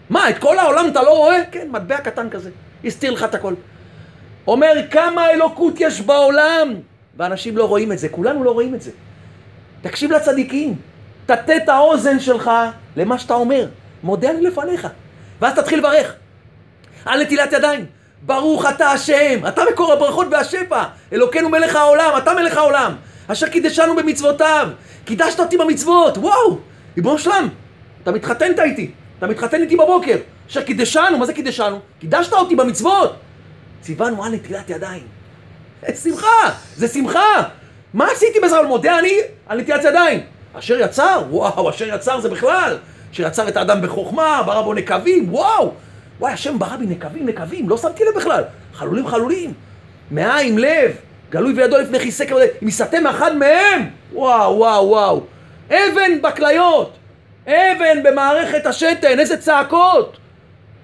[0.09, 1.41] מה, את כל העולם אתה לא רואה?
[1.51, 2.49] כן, מטבע קטן כזה.
[2.85, 3.53] הסתיר לך את הכל.
[4.47, 6.73] אומר, כמה אלוקות יש בעולם!
[7.17, 8.91] ואנשים לא רואים את זה, כולנו לא רואים את זה.
[9.81, 10.75] תקשיב לצדיקים,
[11.25, 12.51] תטה את האוזן שלך
[12.97, 13.67] למה שאתה אומר.
[14.03, 14.87] מודה אני לפניך.
[15.41, 16.15] ואז תתחיל לברך.
[17.05, 17.85] על נטילת ידיים.
[18.21, 20.83] ברוך אתה השם, אתה מקור הברכות והשפע.
[21.13, 22.95] אלוקינו מלך העולם, אתה מלך העולם.
[23.27, 24.69] אשר קידשנו במצוותיו.
[25.05, 26.57] קידשת אותי במצוות, וואו!
[26.95, 27.47] ריבונו שלם,
[28.03, 30.17] אתה מתחתן איתי, אתה מתחתן איתי בבוקר.
[30.49, 31.79] אשר קידשנו, מה זה קידשנו?
[31.99, 33.15] קידשת אותי במצוות.
[33.81, 35.03] ציוונו על נטילת ידיים.
[36.03, 37.43] שמחה, זה שמחה.
[37.93, 38.61] מה עשיתי בזה?
[38.61, 39.13] מודה אני
[39.47, 40.19] על נטילת ידיים.
[40.53, 42.77] אשר יצר, וואו, אשר יצר זה בכלל.
[43.13, 45.73] אשר יצר את האדם בחוכמה, ברא בו נקבים, וואו.
[46.19, 48.43] וואי, השם ברא בי נקבים, נקבים, לא שמתי לב בכלל.
[48.73, 49.53] חלולים, חלולים.
[50.11, 50.91] מעיים, לב,
[51.35, 55.21] גלוי וידו לפני כיסא כבוד, אם יסתם אחד מהם, וואו, וואו, וואו.
[55.69, 56.97] אבן בכליות,
[57.47, 60.17] אבן במערכת השתן, איזה צעקות.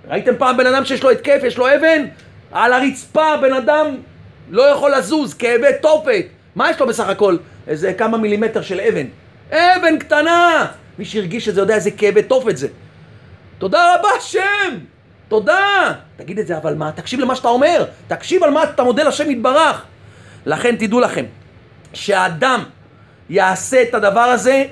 [0.09, 2.05] ראיתם פעם בן אדם שיש לו התקף, יש לו אבן?
[2.51, 3.95] על הרצפה בן אדם
[4.49, 6.25] לא יכול לזוז, כאבי תופת.
[6.55, 7.37] מה יש לו בסך הכל?
[7.67, 9.05] איזה כמה מילימטר של אבן.
[9.51, 10.65] אבן קטנה!
[10.99, 12.67] מי שהרגיש את זה יודע איזה כאבי תופת זה.
[13.57, 14.77] תודה רבה, שם!
[15.27, 15.93] תודה!
[16.17, 16.91] תגיד את זה, אבל מה?
[16.91, 17.85] תקשיב למה שאתה אומר.
[18.07, 19.85] תקשיב על מה אתה מודה לשם יתברך.
[20.45, 21.25] לכן תדעו לכם,
[21.93, 22.63] שהאדם
[23.29, 24.65] יעשה את הדבר הזה,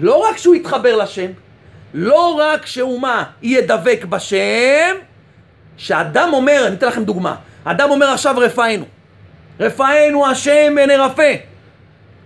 [0.00, 1.30] לא רק שהוא יתחבר לשם,
[1.94, 3.24] לא רק שהוא מה?
[3.42, 4.96] יהיה דבק בשם,
[5.76, 8.84] שאדם אומר, אני אתן לכם דוגמה, אדם אומר עכשיו רפאנו,
[9.60, 11.34] רפאנו השם ונרפא.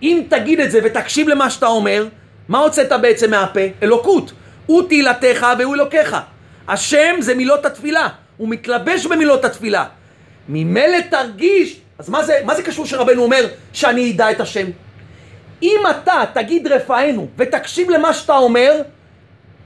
[0.03, 2.07] אם תגיד את זה ותקשיב למה שאתה אומר,
[2.47, 3.59] מה הוצאת בעצם מהפה?
[3.83, 4.31] אלוקות.
[4.65, 6.17] הוא תהילתך והוא אלוקיך.
[6.67, 9.85] השם זה מילות התפילה, הוא מתלבש במילות התפילה.
[10.49, 14.67] ממילא תרגיש אז מה זה, מה זה קשור שרבנו אומר שאני אדע את השם?
[15.63, 18.81] אם אתה תגיד רפאנו ותקשיב למה שאתה אומר,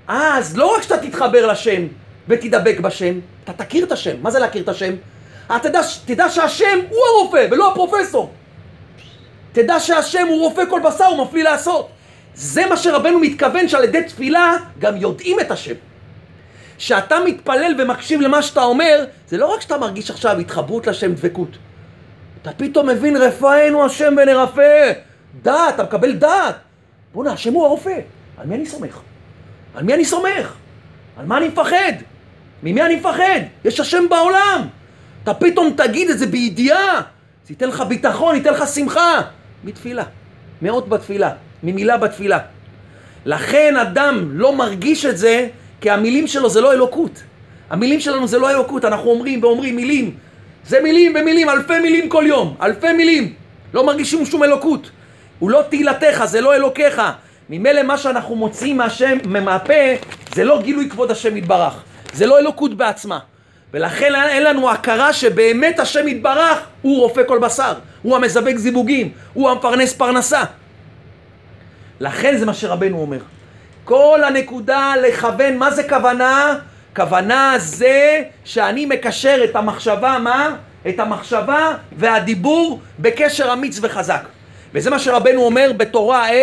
[0.08, 1.88] אז לא רק שאתה תתחבר לשם
[2.28, 4.16] ותדבק בשם, אתה תכיר את השם.
[4.22, 4.94] מה זה להכיר את השם?
[5.46, 8.32] אתה תדע, תדע שהשם הוא הרופא ולא הפרופסור.
[9.52, 11.90] תדע שהשם הוא רופא כל בשר, הוא מפליא לעשות.
[12.36, 15.74] זה מה שרבנו מתכוון שעל ידי תפילה גם יודעים את השם.
[16.78, 21.58] כשאתה מתפלל ומקשיב למה שאתה אומר, זה לא רק שאתה מרגיש עכשיו התחברות לשם דבקות.
[22.42, 24.92] אתה פתאום מבין רפאנו השם ונרפא.
[25.42, 26.56] דעת, אתה מקבל דעת.
[27.14, 28.00] בוא'נה, השם הוא הרופא.
[28.38, 29.00] על מי אני סומך?
[29.76, 30.54] על מי אני סומך?
[31.18, 31.94] על מה אני מפחד?
[32.64, 33.40] ממי אני מפחד?
[33.66, 34.68] יש השם בעולם.
[35.24, 37.02] אתה פתאום תגיד את זה בידיעה.
[37.48, 39.22] זה ייתן לך ביטחון, ייתן לך שמחה.
[39.64, 40.04] מתפילה.
[40.62, 41.32] מאות בתפילה.
[41.64, 42.40] ממילה בתפילה.
[43.26, 45.48] לכן אדם לא מרגיש את זה,
[45.82, 47.24] כי המילים שלו זה לא אלוקות.
[47.70, 50.18] המילים שלנו זה לא אלוקות, אנחנו אומרים ואומרים מילים.
[50.66, 53.34] זה מילים ומילים, אלפי מילים כל יום, אלפי מילים.
[53.74, 54.90] לא מרגישים שום אלוקות.
[55.40, 57.02] הוא לא תהילתך, זה לא אלוקיך.
[57.50, 59.74] ממילא מה שאנחנו מוצאים מהשם, מהפה,
[60.34, 61.84] זה לא גילוי כבוד השם יתברך.
[62.14, 63.20] זה לא אלוקות בעצמה.
[63.74, 69.50] ולכן אין לנו הכרה שבאמת השם יתברך הוא רופא כל בשר, הוא המזבק זיווגים, הוא
[69.50, 70.44] המפרנס פרנסה.
[72.00, 73.20] לכן זה מה שרבנו אומר.
[73.84, 76.56] כל הנקודה לכוון, מה זה כוונה?
[77.00, 80.56] כוונה זה שאני מקשר את המחשבה, מה?
[80.88, 84.22] את המחשבה והדיבור בקשר אמיץ וחזק.
[84.74, 86.34] וזה מה שרבנו אומר בתורה A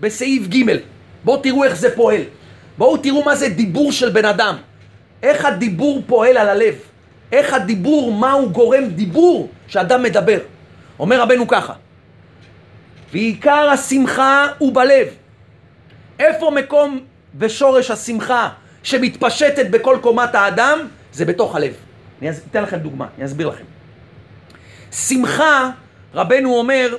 [0.00, 0.76] בסעיף ג'.
[1.24, 2.22] בואו תראו איך זה פועל.
[2.78, 4.56] בואו תראו מה זה דיבור של בן אדם.
[5.22, 6.74] איך הדיבור פועל על הלב.
[7.32, 10.38] איך הדיבור, מה הוא גורם דיבור שאדם מדבר.
[10.98, 11.72] אומר רבנו ככה,
[13.12, 15.06] ועיקר השמחה הוא בלב.
[16.18, 17.00] איפה מקום
[17.38, 18.48] ושורש השמחה
[18.82, 20.78] שמתפשטת בכל קומת האדם,
[21.12, 21.72] זה בתוך הלב.
[22.22, 23.64] אני אתן לכם דוגמה, אני אסביר לכם.
[24.92, 25.70] שמחה,
[26.14, 26.96] רבנו אומר,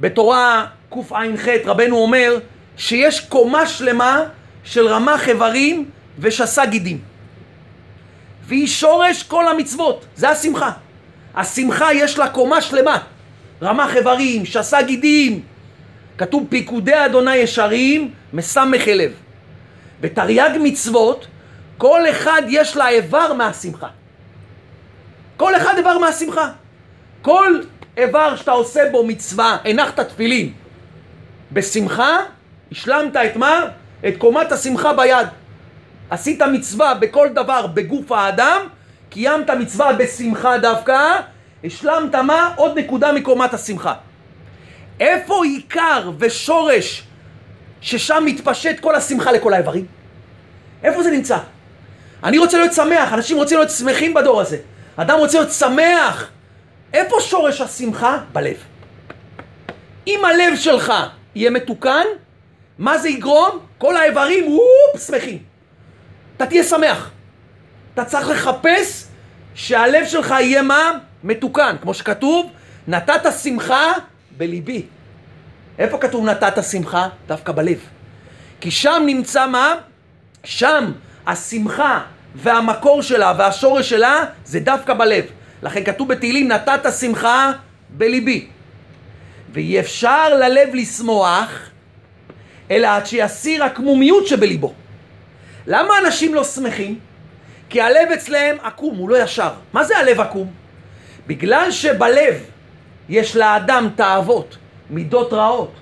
[0.00, 2.38] בתורה קע"ח, רבנו אומר,
[2.76, 4.24] שיש קומה שלמה
[4.64, 7.00] של רמ"ח איברים ושסה גידים.
[8.44, 10.70] והיא שורש כל המצוות, זה השמחה.
[11.34, 12.98] השמחה יש לה קומה שלמה.
[13.62, 15.40] רמ"ח איברים, שסה גידים.
[16.18, 19.10] כתוב פיקודי אדוני ישרים, מסמך אליו.
[20.00, 21.26] בתרי"ג מצוות,
[21.78, 23.88] כל אחד יש לה איבר מהשמחה.
[25.36, 26.50] כל אחד איבר מהשמחה.
[27.22, 27.60] כל
[27.96, 30.52] איבר שאתה עושה בו מצווה, הנחת תפילין,
[31.52, 32.16] בשמחה,
[32.72, 33.64] השלמת את מה?
[34.08, 35.26] את קומת השמחה ביד.
[36.10, 38.60] עשית מצווה בכל דבר בגוף האדם,
[39.10, 41.16] קיימת מצווה בשמחה דווקא,
[41.64, 42.52] השלמת מה?
[42.56, 43.94] עוד נקודה מקומת השמחה.
[45.00, 47.02] איפה עיקר ושורש
[47.80, 49.86] ששם מתפשט כל השמחה לכל האיברים?
[50.82, 51.38] איפה זה נמצא?
[52.24, 54.58] אני רוצה להיות שמח, אנשים רוצים להיות שמחים בדור הזה.
[54.96, 56.30] אדם רוצה להיות שמח.
[56.94, 58.18] איפה שורש השמחה?
[58.32, 58.56] בלב.
[60.06, 60.92] אם הלב שלך
[61.34, 62.04] יהיה מתוקן,
[62.78, 63.58] מה זה יגרום?
[63.78, 65.38] כל האיברים, וופ, שמחים.
[66.36, 67.10] אתה תהיה שמח.
[67.94, 69.04] אתה צריך לחפש
[69.54, 70.90] שהלב שלך יהיה מה?
[71.24, 71.76] מתוקן.
[71.82, 72.50] כמו שכתוב,
[72.88, 73.92] נתת שמחה
[74.36, 74.82] בליבי.
[75.78, 77.08] איפה כתוב נתת שמחה?
[77.26, 77.78] דווקא בלב.
[78.60, 79.74] כי שם נמצא מה?
[80.44, 80.92] שם
[81.26, 82.00] השמחה
[82.34, 85.24] והמקור שלה והשורש שלה זה דווקא בלב.
[85.62, 87.52] לכן כתוב בתהילים נתת שמחה
[87.90, 88.46] בליבי.
[89.52, 91.50] ואי אפשר ללב לשמוח
[92.70, 94.74] אלא עד שיסיר הקמומיות שבליבו.
[95.66, 96.98] למה אנשים לא שמחים?
[97.68, 99.50] כי הלב אצלהם עקום, הוא לא ישר.
[99.72, 100.50] מה זה הלב עקום?
[101.26, 102.34] בגלל שבלב
[103.08, 104.56] יש לאדם תאוות,
[104.90, 105.72] מידות רעות.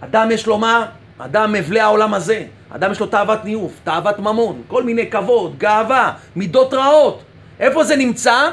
[0.00, 0.86] אדם יש לו מה?
[1.18, 2.44] אדם מבלה העולם הזה.
[2.70, 7.22] אדם יש לו תאוות ניאוף, תאוות ממון, כל מיני כבוד, גאווה, מידות רעות.
[7.60, 8.50] איפה זה נמצא?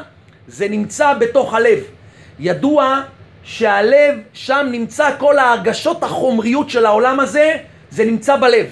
[0.48, 1.80] זה נמצא בתוך הלב.
[2.40, 3.02] ידוע
[3.44, 7.58] שהלב, שם נמצא כל ההרגשות החומריות של העולם הזה,
[7.90, 8.66] זה נמצא בלב.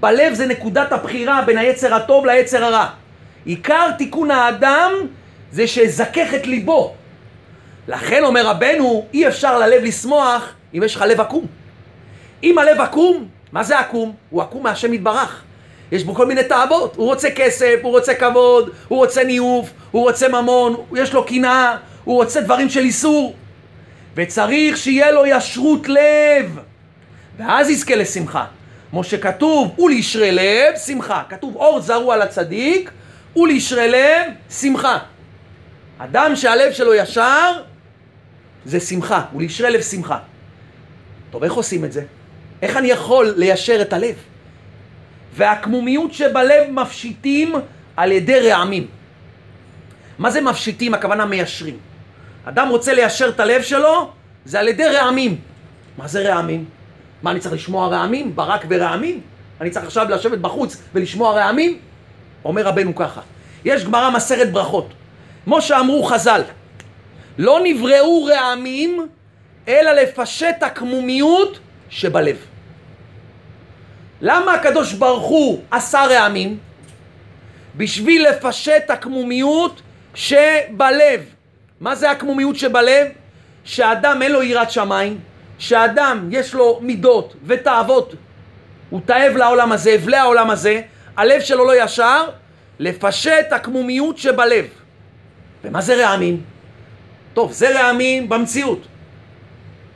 [0.00, 2.86] בלב זה נקודת הבחירה בין היצר הטוב ליצר הרע.
[3.44, 4.92] עיקר תיקון האדם
[5.52, 6.94] זה שיזכך את ליבו.
[7.88, 11.46] לכן אומר רבנו, אי אפשר ללב לשמוח אם יש לך לב עקום.
[12.42, 14.14] אם הלב עקום, מה זה עקום?
[14.30, 15.42] הוא עקום מהשם יתברך.
[15.92, 16.96] יש בו כל מיני תאוות.
[16.96, 21.76] הוא רוצה כסף, הוא רוצה כבוד, הוא רוצה ניאוף, הוא רוצה ממון, יש לו קנאה,
[22.04, 23.34] הוא רוצה דברים של איסור.
[24.14, 26.58] וצריך שיהיה לו ישרות לב,
[27.38, 28.44] ואז יזכה לשמחה.
[28.90, 31.22] כמו שכתוב, ולישרי לב, שמחה.
[31.28, 32.90] כתוב אור זרוע לצדיק,
[33.36, 34.98] ולישרי לב, שמחה.
[35.98, 37.52] אדם שהלב שלו ישר,
[38.64, 40.18] זה שמחה, ולישרי לב שמחה.
[41.34, 42.04] טוב, איך עושים את זה?
[42.62, 44.14] איך אני יכול ליישר את הלב?
[45.34, 47.54] והקמומיות שבלב מפשיטים
[47.96, 48.86] על ידי רעמים.
[50.18, 50.94] מה זה מפשיטים?
[50.94, 51.78] הכוונה מיישרים.
[52.44, 54.10] אדם רוצה ליישר את הלב שלו,
[54.44, 55.36] זה על ידי רעמים.
[55.98, 56.64] מה זה רעמים?
[57.22, 58.36] מה, אני צריך לשמוע רעמים?
[58.36, 59.20] ברק ורעמים?
[59.60, 61.78] אני צריך עכשיו לשבת בחוץ ולשמוע רעמים?
[62.44, 63.20] אומר רבנו ככה,
[63.64, 64.88] יש גמרא מסרת ברכות.
[65.44, 66.42] כמו שאמרו חז"ל,
[67.38, 69.06] לא נבראו רעמים,
[69.68, 72.36] אלא לפשט הקמומיות שבלב.
[74.20, 76.58] למה הקדוש ברוך הוא עשה רעמים?
[77.76, 79.82] בשביל לפשט הקמומיות
[80.14, 81.24] שבלב.
[81.80, 83.06] מה זה הקמומיות שבלב?
[83.64, 85.18] שאדם אין לו יראת שמיים,
[85.58, 88.14] שאדם יש לו מידות ותאוות,
[88.90, 90.80] הוא תאב לעולם הזה, אבלי העולם הזה,
[91.16, 92.28] הלב שלו לא ישר,
[92.78, 94.66] לפשט הקמומיות שבלב.
[95.64, 96.42] ומה זה רעמים?
[97.34, 98.86] טוב, זה רעמים במציאות.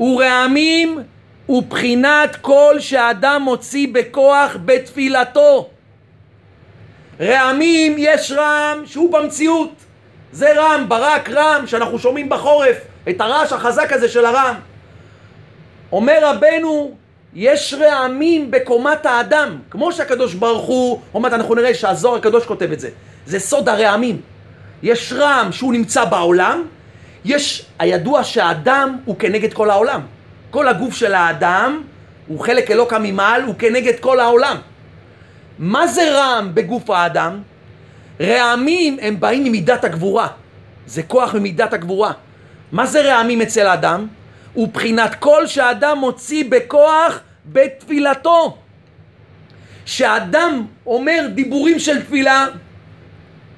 [0.00, 0.98] ורעמים
[1.46, 5.68] הוא בחינת קול שאדם מוציא בכוח בתפילתו.
[7.20, 9.72] רעמים יש רעם שהוא במציאות.
[10.32, 12.76] זה רעם, ברק רעם, שאנחנו שומעים בחורף,
[13.08, 14.56] את הרעש החזק הזה של הרעם.
[15.92, 16.96] אומר רבנו,
[17.34, 22.80] יש רעמים בקומת האדם, כמו שהקדוש ברוך הוא, מעט אנחנו נראה שהזוהר הקדוש כותב את
[22.80, 22.90] זה,
[23.26, 24.20] זה סוד הרעמים.
[24.82, 26.62] יש רעם שהוא נמצא בעולם,
[27.28, 30.00] יש הידוע שהאדם הוא כנגד כל העולם.
[30.50, 31.82] כל הגוף של האדם
[32.26, 34.56] הוא חלק אלוקא ממעל, הוא כנגד כל העולם.
[35.58, 37.42] מה זה רעם בגוף האדם?
[38.20, 40.28] רעמים הם באים ממידת הגבורה.
[40.86, 42.12] זה כוח ממידת הגבורה.
[42.72, 44.06] מה זה רעמים אצל האדם?
[44.54, 48.56] הוא בחינת קול שאדם מוציא בכוח בתפילתו.
[49.84, 52.46] שאדם אומר דיבורים של תפילה,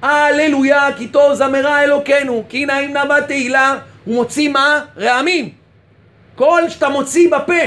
[0.01, 4.79] הללויה, כי טוב זמרה אלוקינו, כי נעים נא בתהילה, הוא מוציא מה?
[4.97, 5.49] רעמים.
[6.35, 7.63] קול שאתה מוציא בפה,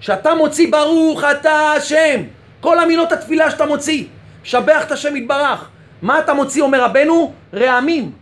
[0.00, 2.22] שאתה מוציא ברוך אתה השם,
[2.60, 4.04] כל המילות התפילה שאתה מוציא,
[4.44, 5.68] שבח את השם יתברך.
[6.02, 7.32] מה אתה מוציא, אומר רבנו?
[7.54, 8.12] רעמים.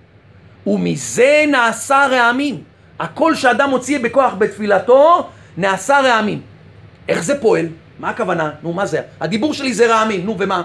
[0.66, 2.62] ומזה נעשה רעמים.
[3.00, 6.40] הקול שאדם מוציא בכוח בתפילתו, נעשה רעמים.
[7.08, 7.66] איך זה פועל?
[7.98, 8.50] מה הכוונה?
[8.62, 9.00] נו, מה זה?
[9.20, 10.62] הדיבור שלי זה רעמים, נו, ומה?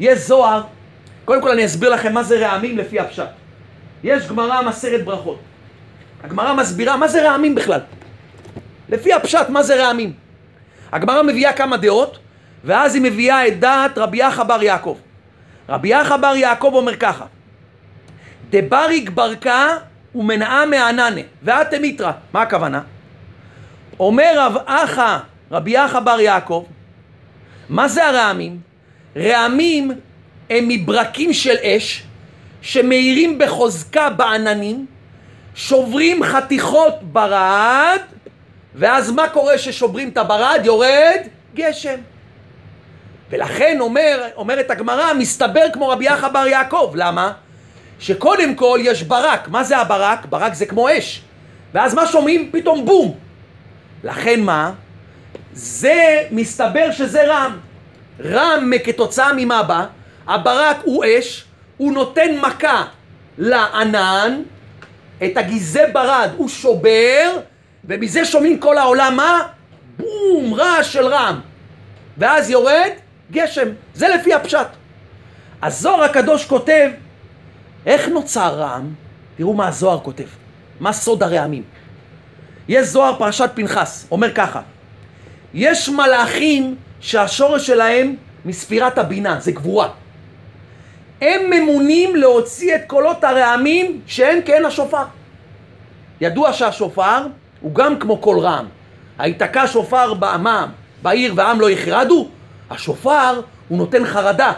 [0.00, 0.62] יש זוהר,
[1.24, 3.28] קודם כל אני אסביר לכם מה זה רעמים לפי הפשט.
[4.04, 5.38] יש גמרא מסרת ברכות.
[6.24, 7.80] הגמרא מסבירה מה זה רעמים בכלל.
[8.88, 10.12] לפי הפשט, מה זה רעמים?
[10.92, 12.18] הגמרא מביאה כמה דעות,
[12.64, 14.98] ואז היא מביאה את דעת רבי יחא בר יעקב.
[15.68, 17.24] רבי יחא בר יעקב אומר ככה:
[18.50, 19.66] דבריק ברקה
[20.14, 22.12] ומנעה מעננה, ואתם איתרא.
[22.32, 22.80] מה הכוונה?
[24.00, 25.18] אומר רב אחא,
[25.50, 26.64] רבי יחא בר יעקב,
[27.68, 28.58] מה זה הרעמים?
[29.16, 29.92] רעמים
[30.50, 32.02] הם מברקים של אש
[32.62, 34.86] שמאירים בחוזקה בעננים,
[35.54, 38.00] שוברים חתיכות ברד,
[38.74, 40.60] ואז מה קורה ששוברים את הברד?
[40.64, 41.20] יורד
[41.54, 41.98] גשם.
[43.30, 46.92] ולכן אומר, אומרת הגמרא, מסתבר כמו רבי יחא בר יעקב.
[46.94, 47.32] למה?
[47.98, 49.48] שקודם כל יש ברק.
[49.48, 50.26] מה זה הברק?
[50.26, 51.22] ברק זה כמו אש.
[51.74, 52.50] ואז מה שומעים?
[52.52, 53.14] פתאום בום.
[54.04, 54.72] לכן מה?
[55.52, 57.58] זה, מסתבר שזה רם.
[58.24, 59.86] רם כתוצאה ממה בא?
[60.26, 61.44] הברק הוא אש,
[61.76, 62.84] הוא נותן מכה
[63.38, 64.42] לענן,
[65.24, 67.38] את הגיזי ברד הוא שובר,
[67.84, 69.42] ומזה שומעים כל העולם מה?
[69.96, 71.40] בום, רעש של רם.
[72.18, 72.90] ואז יורד
[73.30, 73.68] גשם.
[73.94, 74.66] זה לפי הפשט.
[75.62, 76.90] הזוהר הקדוש כותב,
[77.86, 78.94] איך נוצר רעם?
[79.36, 80.24] תראו מה הזוהר כותב.
[80.80, 81.62] מה סוד הרעמים?
[82.68, 84.60] יש זוהר פרשת פנחס, אומר ככה:
[85.54, 89.88] יש מלאכים שהשורש שלהם מספירת הבינה, זה גבורה.
[91.24, 95.04] הם ממונים להוציא את קולות הרעמים שאין כאין השופר.
[96.20, 97.26] ידוע שהשופר
[97.60, 98.66] הוא גם כמו קול רעם.
[99.18, 100.68] היתקע שופר בעמם,
[101.02, 102.28] בעיר ועם לא יחרדו,
[102.70, 104.52] השופר הוא נותן חרדה,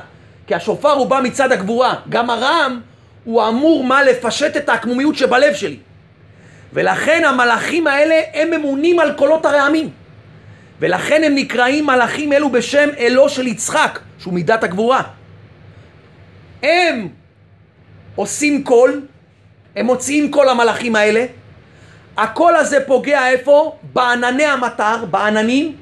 [0.47, 1.95] כי השופר הוא בא מצד הגבורה.
[2.09, 2.81] גם הרעם
[3.25, 5.77] הוא אמור מה לפשט את העקמומיות שבלב שלי.
[6.73, 9.91] ולכן המלאכים האלה הם ממונים על קולות הרעמים.
[10.81, 15.03] ולכן הם נקראים מלאכים אלו בשם אלו של יצחק, שהוא מידת הגבורה.
[16.63, 17.09] הם
[18.17, 19.07] עושים קול,
[19.77, 21.27] הם מוציאים קול המלאכים האלה,
[22.17, 23.77] הקול הזה פוגע איפה?
[23.93, 25.77] בענני המטר, בעננים,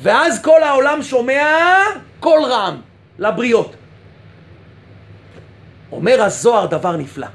[0.00, 1.76] ואז כל העולם שומע
[2.20, 2.80] קול רם
[3.18, 3.76] לבריות.
[5.92, 7.26] אומר הזוהר דבר נפלא.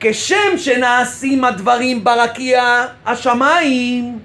[0.00, 4.18] כשם שנעשים הדברים ברקיע השמיים,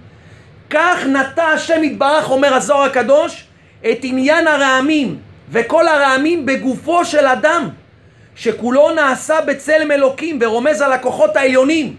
[0.70, 3.48] כך נטע השם יתברך, אומר הזוהר הקדוש,
[3.91, 7.69] את עניין הרעמים וכל הרעמים בגופו של אדם,
[8.36, 11.95] שכולו נעשה בצלם אלוקים ורומז על הכוחות העליונים,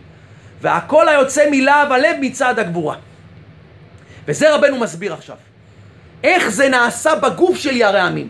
[0.61, 2.97] והכל היוצא מלהב הלב מצד הגבורה.
[4.29, 5.37] וזה רבנו מסביר עכשיו.
[6.25, 8.29] איך זה נעשה בגוף שלי הרעמים.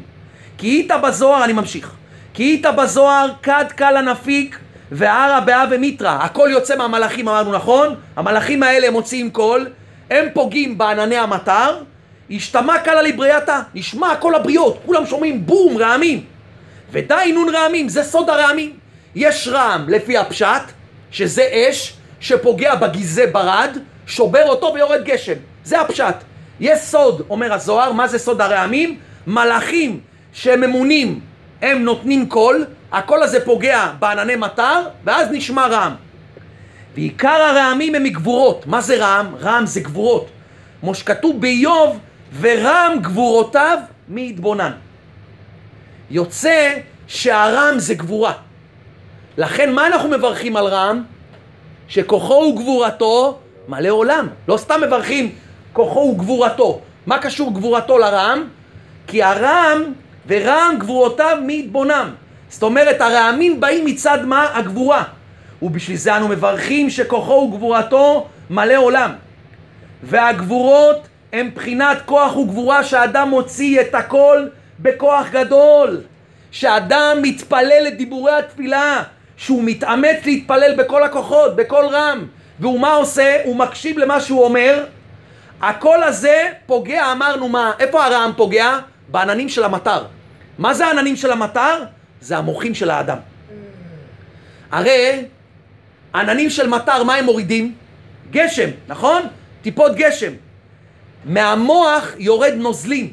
[0.59, 1.93] כי היית בזוהר, אני ממשיך.
[2.35, 4.59] כי היית בזוהר כד קלה נפיק
[4.93, 6.19] וערה באה ומיתרא.
[6.21, 7.95] הכל יוצא מהמלאכים, אמרנו נכון?
[8.17, 9.69] המלאכים האלה מוציאים קול,
[10.11, 11.79] הם פוגעים בענני המטר,
[12.31, 16.25] אשתמע קלא לברייתא, נשמע כל הבריות, כולם שומעים בום, רעמים.
[16.93, 18.73] ודאינון רעמים, זה סוד הרעמים.
[19.15, 20.63] יש רעם לפי הפשט,
[21.11, 25.35] שזה אש שפוגע בגיזי ברד, שובר אותו ויורד גשם.
[25.65, 26.15] זה הפשט.
[26.61, 28.99] יש סוד, אומר הזוהר, מה זה סוד הרעמים?
[29.27, 30.01] מלאכים
[30.33, 31.21] שממונים,
[31.63, 35.93] הם נותנים קול, הקול הזה פוגע בענני מטר, ואז נשמע רעם.
[36.95, 38.67] ועיקר הרעמים הם מגבורות.
[38.67, 39.35] מה זה רעם?
[39.41, 40.29] רעם זה גבורות.
[40.81, 41.99] כמו שכתוב באיוב,
[42.41, 44.73] ורעם גבורותיו מי יתבונן.
[46.11, 46.75] יוצא
[47.07, 48.33] שהרעם זה גבורה.
[49.39, 51.05] לכן מה אנחנו מברכים על רעם?
[51.89, 53.39] שכוחו וגבורתו
[53.69, 54.29] מלא עולם.
[54.49, 55.33] לא סתם מברכים
[55.73, 56.81] כוחו וגבורתו.
[57.07, 58.49] מה קשור גבורתו לרעם?
[59.07, 59.83] כי הרעם
[60.27, 62.15] ורעם גבורותיו מתבונם.
[62.49, 64.49] זאת אומרת, הרעמים באים מצד מה?
[64.55, 65.05] הגבורה.
[65.63, 69.13] ובשביל זה אנו מברכים שכוחו וגבורתו מלא עולם.
[70.03, 74.47] והגבורות הם בחינת כוח וגבורה שאדם מוציא את הכל
[74.79, 76.01] בכוח גדול.
[76.51, 79.03] שאדם מתפלל את דיבורי התפילה,
[79.37, 82.27] שהוא מתאמץ להתפלל בכל הכוחות, בקול רם.
[82.61, 83.37] והוא מה עושה?
[83.45, 84.85] הוא מקשיב למה שהוא אומר.
[85.61, 88.79] הקול הזה פוגע, אמרנו מה, איפה הרעם פוגע?
[89.09, 90.05] בעננים של המטר.
[90.59, 91.85] מה זה העננים של המטר?
[92.21, 93.19] זה המוחים של האדם.
[94.71, 95.25] הרי
[96.15, 97.75] עננים של מטר, מה הם מורידים?
[98.31, 99.23] גשם, נכון?
[99.63, 100.33] טיפות גשם.
[101.25, 103.13] מהמוח יורד נוזלים.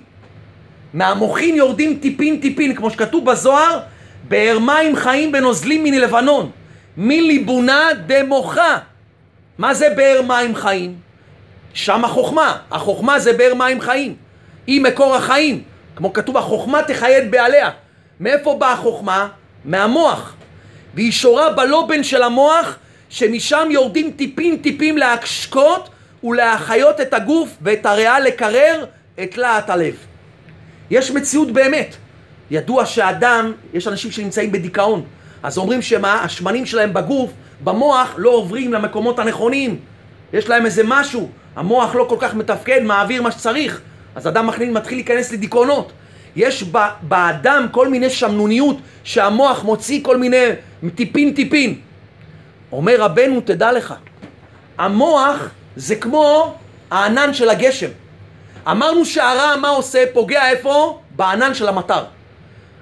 [0.94, 3.80] מהמוחים יורדים טיפין טיפין, כמו שכתוב בזוהר,
[4.28, 6.52] באר מים חיים בנוזלים מלבנון.
[6.98, 8.78] מליבונה דמוחה.
[9.58, 10.96] מה זה באר מים חיים?
[11.74, 12.58] שם החוכמה.
[12.72, 14.16] החוכמה זה באר מים חיים.
[14.68, 15.64] היא מקור החיים.
[15.96, 17.70] כמו כתוב, החוכמה תחייד בעליה.
[18.20, 19.28] מאיפה באה החוכמה?
[19.66, 20.36] מהמוח.
[20.94, 22.78] והיא שורה בלובן של המוח,
[23.10, 25.90] שמשם יורדים טיפים טיפים להשקות
[26.26, 28.86] ולהחיות את הגוף ואת הריאה לקרר
[29.24, 29.96] את להט הלב.
[30.90, 31.96] יש מציאות באמת.
[32.52, 35.04] ידוע שאדם, יש אנשים שנמצאים בדיכאון,
[35.44, 36.14] אז אומרים שמה?
[36.14, 37.32] השמנים שלהם בגוף
[37.64, 39.80] במוח לא עוברים למקומות הנכונים.
[40.34, 43.82] יש להם איזה משהו, המוח לא כל כך מתפקד, מעביר מה שצריך.
[44.16, 45.92] אז אדם מתחיל, מתחיל להיכנס לדיכאונות.
[46.36, 50.46] יש ב, באדם כל מיני שמנוניות שהמוח מוציא כל מיני
[50.96, 51.80] טיפין טיפין.
[52.72, 53.94] אומר רבנו, תדע לך,
[54.78, 56.56] המוח זה כמו
[56.92, 57.90] הענן של הגשם.
[58.72, 60.04] אמרנו שהרעם מה עושה?
[60.14, 61.00] פוגע איפה?
[61.12, 62.04] בענן של המטר.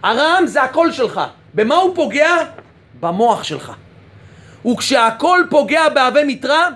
[0.03, 1.21] הרעם זה הקול שלך.
[1.53, 2.35] במה הוא פוגע?
[2.99, 3.71] במוח שלך.
[4.65, 6.67] וכשהקול פוגע בהווה מתרא,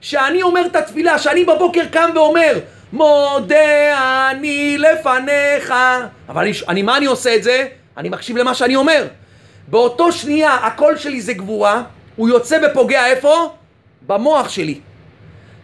[0.00, 2.58] שאני אומר את התפילה, שאני בבוקר קם ואומר,
[2.92, 5.74] מודה אני לפניך.
[6.28, 7.66] אבל אני, אני, מה אני עושה את זה?
[7.96, 9.06] אני מקשיב למה שאני אומר.
[9.68, 11.82] באותו שנייה הקול שלי זה גבורה,
[12.16, 13.54] הוא יוצא ופוגע איפה?
[14.06, 14.80] במוח שלי.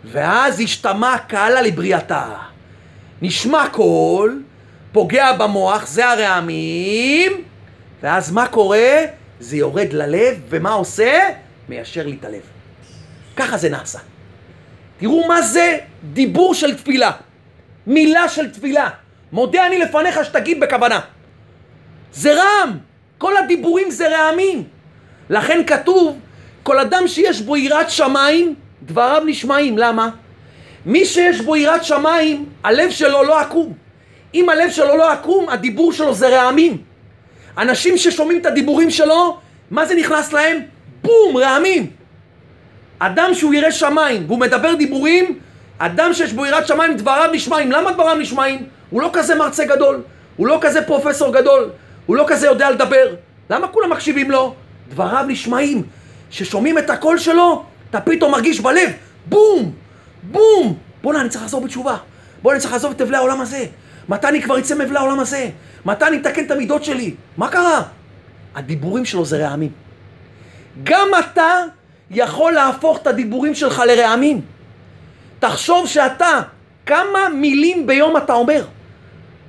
[0.04, 2.28] ואז השתמע קהלה לבריאתה.
[3.22, 4.42] נשמע קול,
[4.92, 7.32] פוגע במוח, זה הרעמים,
[8.02, 9.04] ואז מה קורה?
[9.40, 11.18] זה יורד ללב, ומה עושה?
[11.68, 12.42] מיישר לי את הלב.
[13.36, 13.98] ככה זה נעשה.
[14.98, 15.78] תראו מה זה
[16.12, 17.10] דיבור של תפילה.
[17.86, 18.90] מילה של תפילה.
[19.32, 21.00] מודה אני לפניך שתגיד בכוונה.
[22.12, 22.78] זה רעם.
[23.18, 24.64] כל הדיבורים זה רעמים.
[25.30, 26.18] לכן כתוב,
[26.62, 29.78] כל אדם שיש בו יראת שמיים, דבריו נשמעים.
[29.78, 30.08] למה?
[30.86, 33.72] מי שיש בו יראת שמיים, הלב שלו לא עקום.
[34.34, 36.76] אם הלב שלו לא עקום, הדיבור שלו זה רעמים.
[37.58, 39.38] אנשים ששומעים את הדיבורים שלו,
[39.70, 40.58] מה זה נכנס להם?
[41.02, 41.90] בום, רעמים.
[42.98, 45.38] אדם שהוא ירא שמיים והוא מדבר דיבורים,
[45.78, 47.72] אדם שיש בו יראת שמיים, דבריו נשמעים.
[47.72, 48.66] למה דבריו נשמעים?
[48.90, 50.02] הוא לא כזה מרצה גדול,
[50.36, 51.70] הוא לא כזה פרופסור גדול,
[52.06, 53.14] הוא לא כזה יודע לדבר.
[53.50, 54.54] למה כולם מקשיבים לו?
[54.88, 55.82] דבריו נשמעים.
[56.30, 58.90] כששומעים את הקול שלו, אתה פתאום מרגיש בלב,
[59.26, 59.72] בום,
[60.22, 60.78] בום.
[61.02, 61.96] בוא'נה, אני צריך לחזור בתשובה.
[62.42, 63.66] בוא'נה, אני צריך לעזוב את אבלי העולם הזה.
[64.08, 65.48] מתי אני כבר אצא מאבלי העולם הזה?
[65.84, 67.14] מתי אני אתקן את המידות שלי?
[67.36, 67.82] מה קרה?
[68.54, 69.70] הדיבורים שלו זה רעמים.
[70.84, 71.62] גם אתה
[72.10, 74.40] יכול להפוך את הדיבורים שלך לרעמים.
[75.38, 76.40] תחשוב שאתה,
[76.86, 78.64] כמה מילים ביום אתה אומר?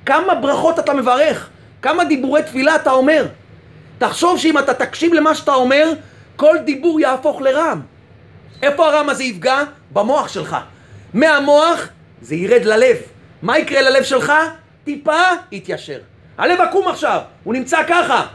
[0.06, 1.48] כמה ברכות אתה מברך?
[1.82, 3.26] כמה דיבורי תפילה אתה אומר?
[3.98, 5.92] תחשוב שאם אתה תקשיב למה שאתה אומר,
[6.36, 7.80] כל דיבור יהפוך לרעם.
[8.62, 9.62] איפה הרעם הזה יפגע?
[9.92, 10.56] במוח שלך.
[11.14, 11.88] מהמוח
[12.22, 12.96] זה ירד ללב.
[13.42, 14.32] מה יקרה ללב שלך?
[14.84, 15.98] טיפה יתיישר.
[16.38, 18.26] הלב עקום עכשיו, הוא נמצא ככה.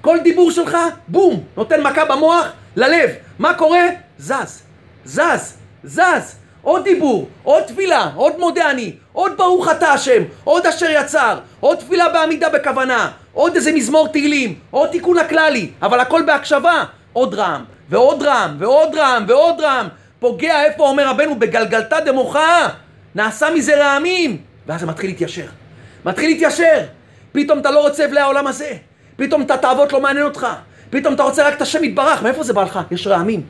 [0.00, 0.76] כל דיבור שלך,
[1.08, 2.46] בום, נותן מכה במוח,
[2.76, 3.10] ללב.
[3.38, 3.82] מה קורה?
[4.18, 4.62] זז,
[5.04, 6.36] זז, זז.
[6.62, 11.78] עוד דיבור, עוד תפילה, עוד מודה אני, עוד ברוך אתה השם, עוד אשר יצר, עוד
[11.78, 16.84] תפילה בעמידה בכוונה, עוד איזה מזמור תהילים, עוד תיקון הכללי, אבל הכל בהקשבה.
[17.12, 19.88] עוד רעם, ועוד רעם, ועוד רעם, ועוד רעם.
[20.18, 21.38] פוגע, איפה אומר רבנו?
[21.38, 22.68] בגלגלתא דמוחה.
[23.14, 24.36] נעשה מזה רעמים.
[24.66, 25.46] ואז זה מתחיל להתיישר.
[26.04, 26.80] מתחיל להתיישר.
[27.32, 28.72] פתאום אתה לא רוצה אבלי העולם הזה.
[29.16, 30.46] פתאום את התאוות לא מעניין אותך.
[30.90, 32.22] פתאום אתה רוצה רק את השם יתברך.
[32.22, 32.80] מאיפה זה בא לך?
[32.90, 33.42] יש רעמים.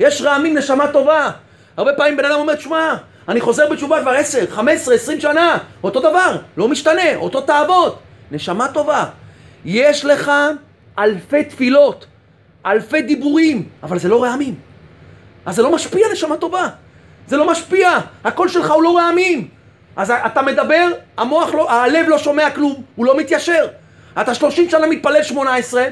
[0.00, 1.30] יש רעמים, נשמה טובה.
[1.76, 2.94] הרבה פעמים בן אדם אומר, תשמע,
[3.28, 5.58] אני חוזר בתשובה כבר עשר, חמש עשרה, עשרים שנה.
[5.84, 7.98] אותו דבר, לא משתנה, אותו תאוות.
[8.30, 9.04] נשמה טובה.
[9.64, 10.32] יש לך
[10.98, 12.06] אלפי תפילות,
[12.66, 14.54] אלפי דיבורים, אבל זה לא רעמים.
[15.46, 16.68] אז זה לא משפיע, נשמה טובה.
[17.26, 17.98] זה לא משפיע.
[18.24, 19.48] הקול שלך הוא לא רעמים.
[19.96, 23.66] אז אתה מדבר, המוח לא, הלב לא שומע כלום, הוא לא מתיישר.
[24.20, 25.84] אתה שלושים שנה מתפלל שמונה עשרה,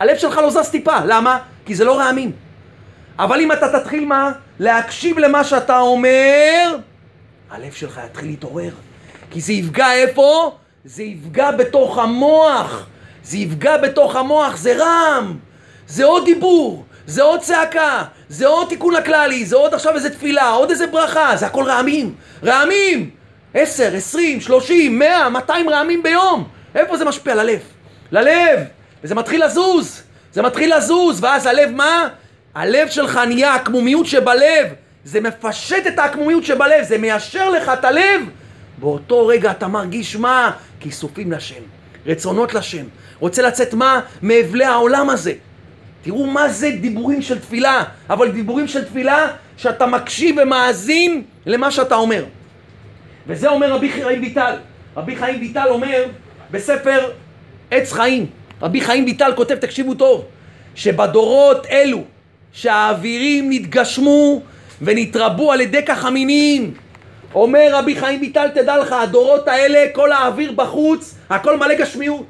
[0.00, 0.96] הלב שלך לא זז טיפה.
[1.04, 1.38] למה?
[1.66, 2.32] כי זה לא רעמים.
[3.18, 4.32] אבל אם אתה תתחיל מה?
[4.58, 6.76] להקשיב למה שאתה אומר,
[7.50, 8.70] הלב שלך יתחיל להתעורר.
[9.30, 10.56] כי זה יפגע איפה?
[10.84, 12.86] זה יפגע בתוך המוח.
[13.22, 15.38] זה יפגע בתוך המוח, זה רם.
[15.88, 20.48] זה עוד דיבור, זה עוד צעקה, זה עוד תיקון הכללי, זה עוד עכשיו איזה תפילה,
[20.50, 22.14] עוד איזה ברכה, זה הכל רעמים.
[22.44, 23.10] רעמים!
[23.54, 26.48] עשר, עשרים, שלושים, מאה, מאתיים רעמים ביום.
[26.74, 27.34] איפה זה משפיע?
[27.34, 27.60] ללב.
[28.12, 28.60] ללב!
[29.04, 30.02] וזה מתחיל לזוז.
[30.32, 32.08] זה מתחיל לזוז, ואז הלב מה?
[32.54, 34.66] הלב שלך נהיה עקמומיות שבלב.
[35.04, 38.20] זה מפשט את העקמומיות שבלב, זה מיישר לך את הלב.
[38.78, 40.50] באותו רגע אתה מרגיש מה?
[40.80, 41.62] כיסופים לשם,
[42.06, 42.84] רצונות לשם.
[43.18, 44.00] רוצה לצאת מה?
[44.22, 45.32] מאבלי העולם הזה.
[46.02, 49.26] תראו מה זה דיבורים של תפילה, אבל דיבורים של תפילה
[49.56, 52.24] שאתה מקשיב ומאזין למה שאתה אומר.
[53.26, 54.56] וזה אומר רבי חיים ויטל.
[54.96, 56.04] רבי חיים ויטל אומר
[56.50, 57.10] בספר
[57.70, 58.26] עץ חיים,
[58.62, 60.24] רבי חיים ויטל כותב, תקשיבו טוב,
[60.74, 62.02] שבדורות אלו
[62.52, 64.42] שהאווירים נתגשמו
[64.82, 66.74] ונתרבו על ידי כך המינים,
[67.34, 72.26] אומר רבי חיים ויטל, תדע לך, הדורות האלה, כל האוויר בחוץ, הכל מלא גשמיות.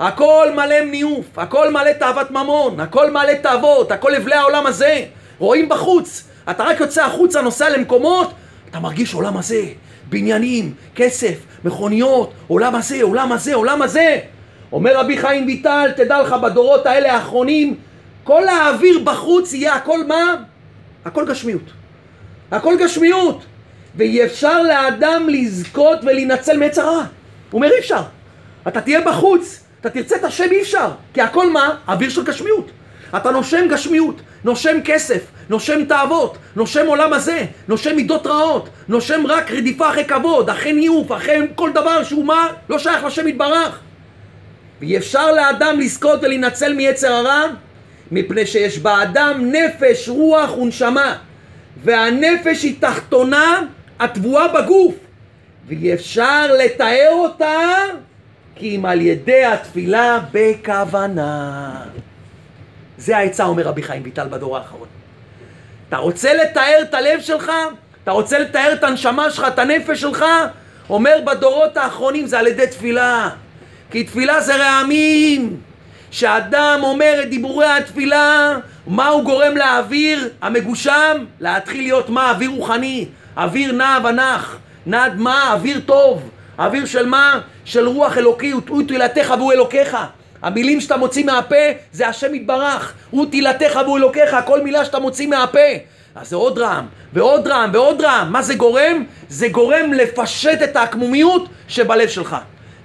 [0.00, 5.04] הכל מלא ניאוף, הכל מלא תאוות ממון, הכל מלא תאוות, הכל אבלי העולם הזה.
[5.38, 8.32] רואים בחוץ, אתה רק יוצא החוצה, נוסע למקומות,
[8.70, 9.62] אתה מרגיש עולם הזה,
[10.08, 11.34] בניינים, כסף,
[11.64, 14.18] מכוניות, עולם הזה, עולם הזה, עולם הזה.
[14.72, 17.74] אומר רבי חיים ויטל, תדע לך, בדורות האלה האחרונים,
[18.24, 20.34] כל האוויר בחוץ יהיה הכל מה?
[21.04, 21.62] הכל גשמיות.
[22.50, 23.44] הכל גשמיות.
[23.94, 26.90] ואי אפשר לאדם לזכות ולהינצל מעץ הרע.
[26.96, 27.04] הוא
[27.52, 28.02] אומר אי אפשר.
[28.68, 30.88] אתה תהיה בחוץ, אתה תרצה את השם אי אפשר.
[31.14, 31.74] כי הכל מה?
[31.88, 32.70] אוויר של גשמיות.
[33.16, 39.50] אתה נושם גשמיות, נושם כסף, נושם תאוות, נושם עולם הזה, נושם מידות רעות, נושם רק
[39.50, 42.48] רדיפה אחרי כבוד, אחרי ניאוף, אחרי כל דבר שהוא מה?
[42.68, 43.80] לא שייך לשם יתברך.
[44.80, 47.44] ואי אפשר לאדם לזכות ולהינצל מיצר הרע
[48.10, 51.16] מפני שיש באדם נפש, רוח ונשמה
[51.84, 53.62] והנפש היא תחתונה
[54.00, 54.94] הטבועה בגוף
[55.68, 57.64] ואי אפשר לתאר אותה
[58.58, 61.70] כי אם על ידי התפילה בכוונה.
[62.98, 64.88] זה העצה, אומר רבי חיים ויטל בדור האחרון.
[65.88, 67.52] אתה רוצה לתאר את הלב שלך?
[68.04, 70.24] אתה רוצה לתאר את הנשמה שלך, את הנפש שלך?
[70.90, 73.30] אומר בדורות האחרונים זה על ידי תפילה.
[73.90, 75.60] כי תפילה זה רעמים.
[76.10, 78.56] שאדם אומר את דיבורי התפילה,
[78.86, 81.24] מה הוא גורם לאוויר המגושם?
[81.40, 82.30] להתחיל להיות מה?
[82.30, 83.06] אוויר רוחני,
[83.36, 84.58] אוויר נע ונח.
[84.86, 85.52] נד מה?
[85.52, 86.30] אוויר טוב.
[86.58, 87.40] אוויר של מה?
[87.64, 89.96] של רוח אלוקי, הוא תהילתך והוא אלוקיך.
[90.42, 91.56] המילים שאתה מוציא מהפה
[91.92, 92.92] זה השם יתברך.
[93.10, 95.58] הוא תהילתך והוא אלוקיך, כל מילה שאתה מוציא מהפה.
[96.14, 98.32] אז זה עוד רעם, ועוד רעם, ועוד רעם.
[98.32, 99.04] מה זה גורם?
[99.28, 102.36] זה גורם לפשט את העקמומיות שבלב שלך.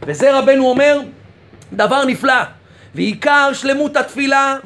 [0.08, 1.00] וזה רבנו אומר,
[1.74, 2.44] דבר נפלא.
[2.96, 4.58] ועיקר שלמות התפילה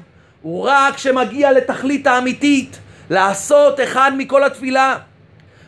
[0.41, 2.79] הוא רק כשמגיע לתכלית האמיתית,
[3.09, 4.95] לעשות אחד מכל התפילה.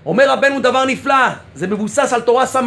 [0.05, 2.59] אומר רבנו דבר נפלא, זה מבוסס על תורה ס"ה.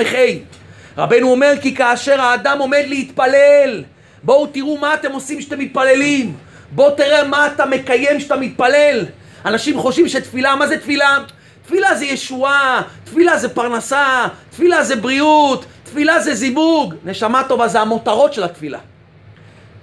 [0.98, 3.84] רבנו אומר כי כאשר האדם עומד להתפלל,
[4.22, 6.36] בואו תראו מה אתם עושים כשאתם מתפללים.
[6.70, 9.04] בואו תראה מה אתה מקיים כשאתה מתפלל.
[9.44, 11.18] אנשים חושבים שתפילה, מה זה תפילה?
[11.64, 16.94] תפילה זה ישועה, תפילה זה פרנסה, תפילה זה בריאות, תפילה זה זיווג.
[17.04, 18.78] נשמה טובה זה המותרות של התפילה.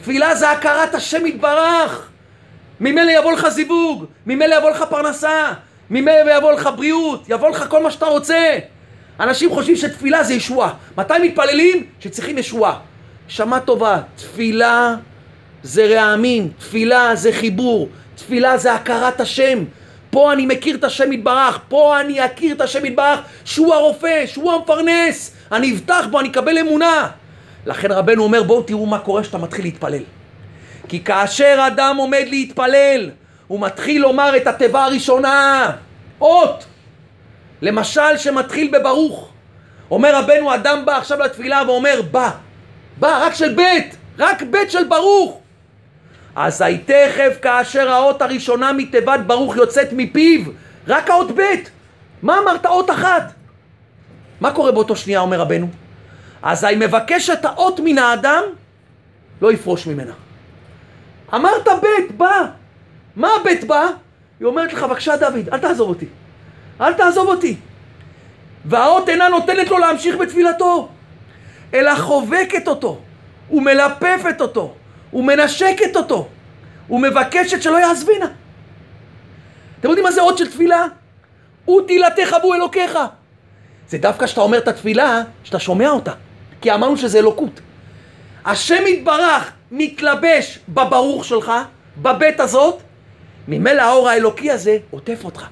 [0.01, 2.09] תפילה זה הכרת השם יתברך.
[2.79, 5.53] ממילא יבוא לך זיווג, ממילא יבוא לך פרנסה,
[5.89, 8.57] ממילא יבוא לך בריאות, יבוא לך כל מה שאתה רוצה.
[9.19, 10.73] אנשים חושבים שתפילה זה ישועה.
[10.97, 11.85] מתי מתפללים?
[11.99, 12.79] שצריכים ישועה.
[13.27, 14.95] שמע טובה, תפילה
[15.63, 19.63] זה רעמים, תפילה זה חיבור, תפילה זה הכרת השם.
[20.09, 24.51] פה אני מכיר את השם יתברך, פה אני אכיר את השם יתברך שהוא הרופא, שהוא
[24.51, 27.07] המפרנס, אני אבטח בו, אני אקבל אמונה.
[27.65, 30.03] לכן רבנו אומר בואו תראו מה קורה כשאתה מתחיל להתפלל.
[30.87, 33.09] כי כאשר אדם עומד להתפלל,
[33.47, 35.71] הוא מתחיל לומר את התיבה הראשונה,
[36.21, 36.65] אות.
[37.61, 39.29] למשל שמתחיל בברוך.
[39.91, 42.29] אומר רבנו, אדם בא עכשיו לתפילה ואומר בא,
[42.97, 45.39] בא, רק של בית, רק בית של ברוך.
[46.35, 50.41] אזי תכף כאשר האות הראשונה מתיבת ברוך יוצאת מפיו,
[50.87, 51.71] רק האות בית.
[52.21, 52.65] מה אמרת?
[52.65, 53.33] אות אחת.
[54.41, 55.67] מה קורה באותו שנייה, אומר רבנו?
[56.43, 58.43] אזי מבקש את האות מן האדם,
[59.41, 60.13] לא יפרוש ממנה.
[61.33, 62.45] אמרת בית, בא.
[63.15, 63.87] מה הבית בא?
[64.39, 66.05] היא אומרת לך, בבקשה דוד, אל תעזוב אותי.
[66.81, 67.55] אל תעזוב אותי.
[68.65, 70.89] והאות אינה נותנת לו להמשיך בתפילתו,
[71.73, 72.99] אלא חובקת אותו,
[73.51, 74.73] ומלפפת אותו,
[75.13, 76.27] ומנשקת אותו,
[76.89, 78.27] ומבקשת שלא יעזבינה.
[79.79, 80.85] אתם יודעים מה זה אות של תפילה?
[81.65, 82.99] הוא תהילתך והוא אלוקיך.
[83.89, 86.11] זה דווקא כשאתה אומר את התפילה, שאתה שומע אותה.
[86.61, 87.59] כי אמרנו שזה אלוקות.
[88.45, 91.51] השם יתברך מתלבש בברוך שלך,
[91.97, 92.81] בבית הזאת,
[93.47, 95.45] ממילא האור האלוקי הזה עוטף אותך.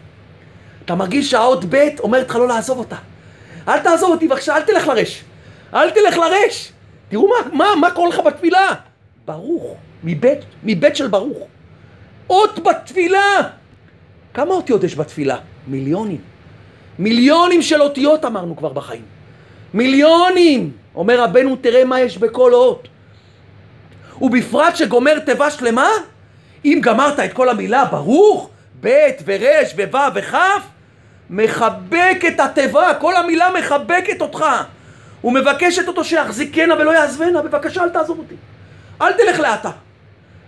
[0.88, 2.96] אתה מרגיש שהאות ב' אומרת לך לא לעזוב אותה.
[3.68, 5.24] אל תעזוב אותי בבקשה, אל תלך לרש.
[5.74, 6.72] אל תלך לרש.
[7.10, 8.74] תראו מה, מה, מה קורה לך בתפילה.
[9.26, 11.38] ברוך, מבית, מבית של ברוך.
[12.30, 13.42] אות בתפילה.
[14.34, 15.38] כמה אותיות יש בתפילה?
[15.68, 16.22] מיליונים.
[17.00, 19.04] מיליונים של אותיות אמרנו כבר בחיים.
[19.74, 20.72] מיליונים!
[20.96, 22.88] אומר רבנו, תראה מה יש בכל אות.
[24.22, 25.90] ובפרט שגומר תיבה שלמה,
[26.66, 28.50] אם גמרת את כל המילה ברוך,
[28.82, 30.36] ב' ור' וו' וכ',
[31.30, 34.46] מחבק את התיבה, כל המילה מחבקת אותך.
[35.24, 38.36] ומבקשת אותו שיחזיקנה ולא יעזבנה, בבקשה אל תעזוב אותי.
[39.02, 39.72] אל תלך לאטה.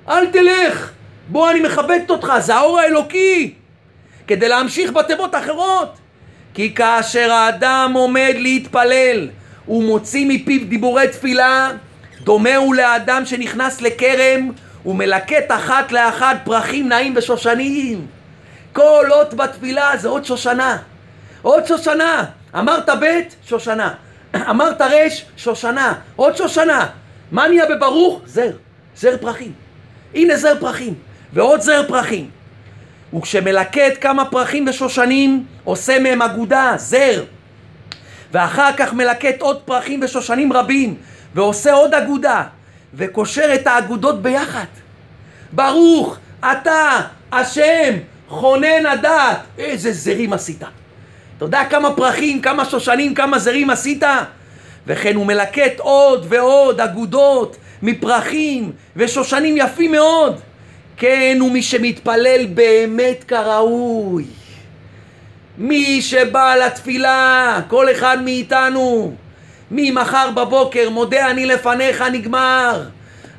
[0.09, 0.91] אל תלך.
[1.27, 3.53] בוא אני מחבקת אותך, זה האור האלוקי.
[4.27, 5.97] כדי להמשיך בתיבות האחרות.
[6.53, 9.27] כי כאשר האדם עומד להתפלל
[9.67, 11.71] ומוציא מפיו דיבורי תפילה,
[12.21, 14.49] דומה הוא לאדם שנכנס לכרם
[14.86, 18.18] ומלקט אחת לאחת פרחים נעים ושושנים.
[18.74, 20.78] כל אות בתפילה זה עוד שושנה.
[21.41, 22.26] עוד שושנה.
[22.55, 23.93] אמרת ב', שושנה.
[24.49, 25.07] אמרת ר',
[25.38, 25.93] שושנה.
[26.15, 26.88] עוד שושנה.
[27.32, 28.22] מה נהיה בברוך?
[28.26, 28.51] זר.
[28.95, 29.51] זר פרחים.
[30.15, 30.93] הנה זר פרחים.
[31.34, 32.30] ועוד זר פרחים.
[33.13, 37.24] וכשמלקט כמה פרחים ושושנים, עושה מהם אגודה, זר.
[38.32, 40.95] ואחר כך מלקט עוד פרחים ושושנים רבים,
[41.36, 42.43] ועושה עוד אגודה,
[42.93, 44.65] וקושר את האגודות ביחד.
[45.51, 47.01] ברוך, אתה,
[47.32, 47.93] השם,
[48.30, 49.38] חונן הדעת.
[49.57, 50.63] איזה זרים עשית.
[51.38, 54.03] אתה יודע כמה פרחים, כמה שושנים, כמה זרים עשית?
[54.88, 60.39] וכן הוא מלקט עוד ועוד אגודות מפרחים ושושנים יפים מאוד.
[60.97, 64.25] כן, הוא מי שמתפלל באמת כראוי.
[65.57, 69.15] מי שבא לתפילה, כל אחד מאיתנו,
[69.71, 72.84] ממחר בבוקר, מודה אני לפניך, נגמר.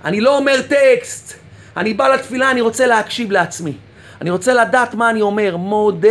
[0.05, 1.35] אני לא אומר טקסט,
[1.77, 3.73] אני בא לתפילה, אני רוצה להקשיב לעצמי.
[4.21, 6.09] אני רוצה לדעת מה אני אומר, מודה.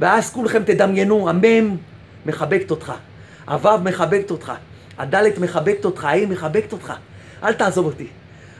[0.00, 1.76] ואז כולכם תדמיינו, המם
[2.26, 2.92] מחבקת אותך,
[3.48, 4.52] הוו מחבקת אותך,
[4.98, 6.92] הדלת מחבקת אותך, ההיא מחבקת אותך.
[7.42, 8.06] אל תעזוב אותי.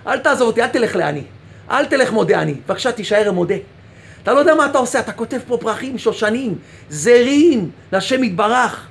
[0.07, 1.23] אל תעזוב אותי, אל תלך לעני.
[1.71, 2.55] אל תלך מודה אני.
[2.67, 3.55] בבקשה, תישאר מודה.
[4.23, 6.59] אתה לא יודע מה אתה עושה, אתה כותב פה פרחים, שושנים,
[6.89, 8.87] זרים, לשם יתברך.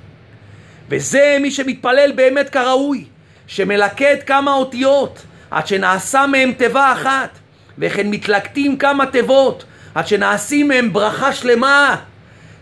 [0.89, 3.06] וזה מי שמתפלל באמת כראוי,
[3.48, 5.22] שמלקט כמה אותיות,
[5.52, 7.30] עד שנעשה מהם תיבה אחת,
[7.80, 9.65] וכן מתלקטים כמה תיבות,
[9.95, 11.95] עד שנעשים מהם ברכה שלמה.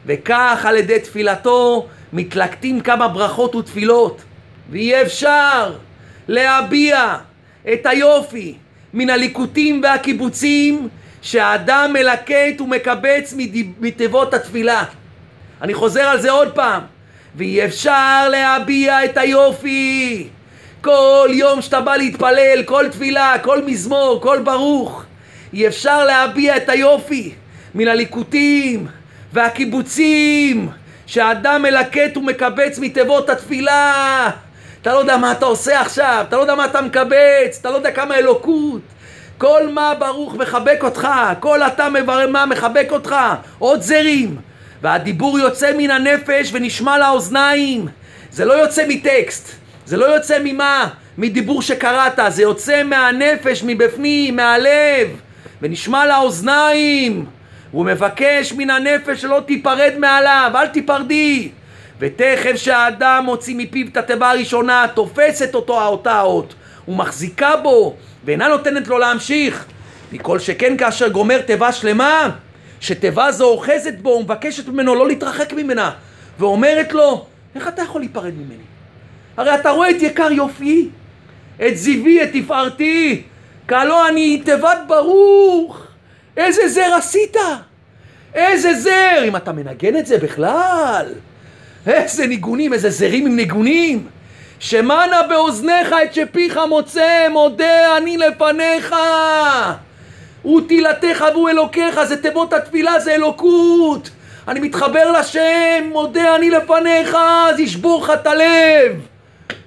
[0.06, 4.22] וכך על ידי תפילתו מתלקטים כמה ברכות ותפילות.
[4.70, 5.74] ואי אפשר
[6.28, 7.16] להביע
[7.74, 8.56] את היופי
[8.94, 10.90] מן הליקוטים והקיבוצים
[11.22, 13.34] שהאדם מלקט ומקבץ
[13.80, 14.84] מתיבות התפילה.
[15.62, 16.82] אני חוזר על זה עוד פעם.
[17.36, 20.28] ואי אפשר להביע את היופי.
[20.86, 25.04] כל יום שאתה בא להתפלל, כל תפילה, כל מזמור, כל ברוך,
[25.54, 27.34] אי אפשר להביע את היופי
[27.76, 28.88] מן הליקוטים
[29.34, 30.70] והקיבוצים
[31.06, 34.30] שהאדם מלקט ומקבץ מתיבות התפילה.
[34.82, 37.76] אתה לא יודע מה אתה עושה עכשיו, אתה לא יודע מה אתה מקבץ, אתה לא
[37.76, 38.82] יודע כמה אלוקות.
[39.38, 41.08] כל מה ברוך מחבק אותך,
[41.40, 43.16] כל אתה מברר מה מחבק אותך,
[43.60, 44.38] עוד זרים.
[44.82, 47.88] והדיבור יוצא מן הנפש ונשמע לאוזניים.
[48.32, 50.90] זה לא יוצא מטקסט, זה לא יוצא ממה?
[51.18, 55.08] מדיבור שקראת, זה יוצא מהנפש, מבפנים, מהלב,
[55.62, 57.26] ונשמע לאוזניים.
[57.72, 61.50] הוא מבקש מן הנפש שלא תיפרד מעליו, אל תיפרדי.
[62.00, 66.56] ותכף שהאדם מוציא מפיו את התיבה הראשונה, תופסת אותו האותה אות,
[66.88, 69.66] ומחזיקה בו, ואינה נותנת לו להמשיך.
[70.12, 72.30] מכל שכן כאשר גומר תיבה שלמה,
[72.80, 75.92] שתיבה זו אוחזת בו ומבקשת ממנו לא להתרחק ממנה,
[76.40, 77.26] ואומרת לו,
[77.56, 78.75] איך אתה יכול להיפרד ממני?
[79.38, 80.90] הרי אתה רואה את יקר יופי,
[81.68, 83.22] את זיוי, את תפארתי,
[83.68, 85.88] כהלא אני תיבת ברוך,
[86.38, 87.38] איזה זר עשית?
[88.34, 89.24] איזה זר!
[89.28, 91.06] אם אתה מנגן את זה בכלל,
[91.88, 94.08] איזה ניגונים, איזה זרים עם ניגונים.
[94.60, 98.96] שמענה באוזניך את שפיך מוצא, מודה אני לפניך.
[100.46, 104.10] ותהילתך והוא אלוקיך, זה תיבות התפילה, זה אלוקות.
[104.48, 107.18] אני מתחבר לשם, מודה אני לפניך,
[107.50, 109.15] אז ישבור לך את הלב.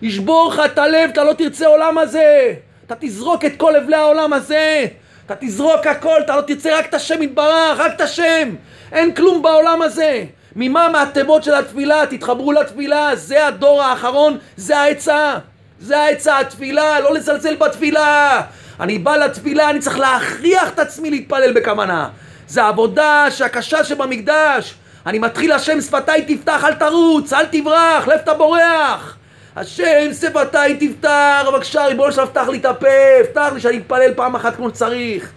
[0.02, 2.54] ישבור לך את הלב, אתה לא תרצה עולם הזה.
[2.86, 4.86] אתה תזרוק את כל אבלי העולם הזה.
[5.26, 8.54] אתה תזרוק הכל, אתה לא תרצה רק את השם יתברך, רק את השם.
[8.92, 10.24] אין כלום בעולם הזה.
[10.56, 12.06] ממה מהתיבות של התפילה?
[12.06, 15.34] תתחברו לתפילה, זה הדור האחרון, זה העצה.
[15.80, 18.42] זה העצה, התפילה, לא לזלזל בתפילה.
[18.80, 22.08] אני בא לתפילה, אני צריך להכריח את עצמי להתפלל בכוונה.
[22.48, 24.74] זה עבודה שהקשה שבמקדש.
[25.06, 29.17] אני מתחיל השם שפתיי תפתח, אל תרוץ, אל תברח, לאיפה אתה בורח?
[29.60, 32.88] השם שפתיי תפתח, בבקשה ריבונו שלו, פתח לי את הפה,
[33.30, 35.30] פתח לי שאני אתפלל פעם אחת כמו שצריך.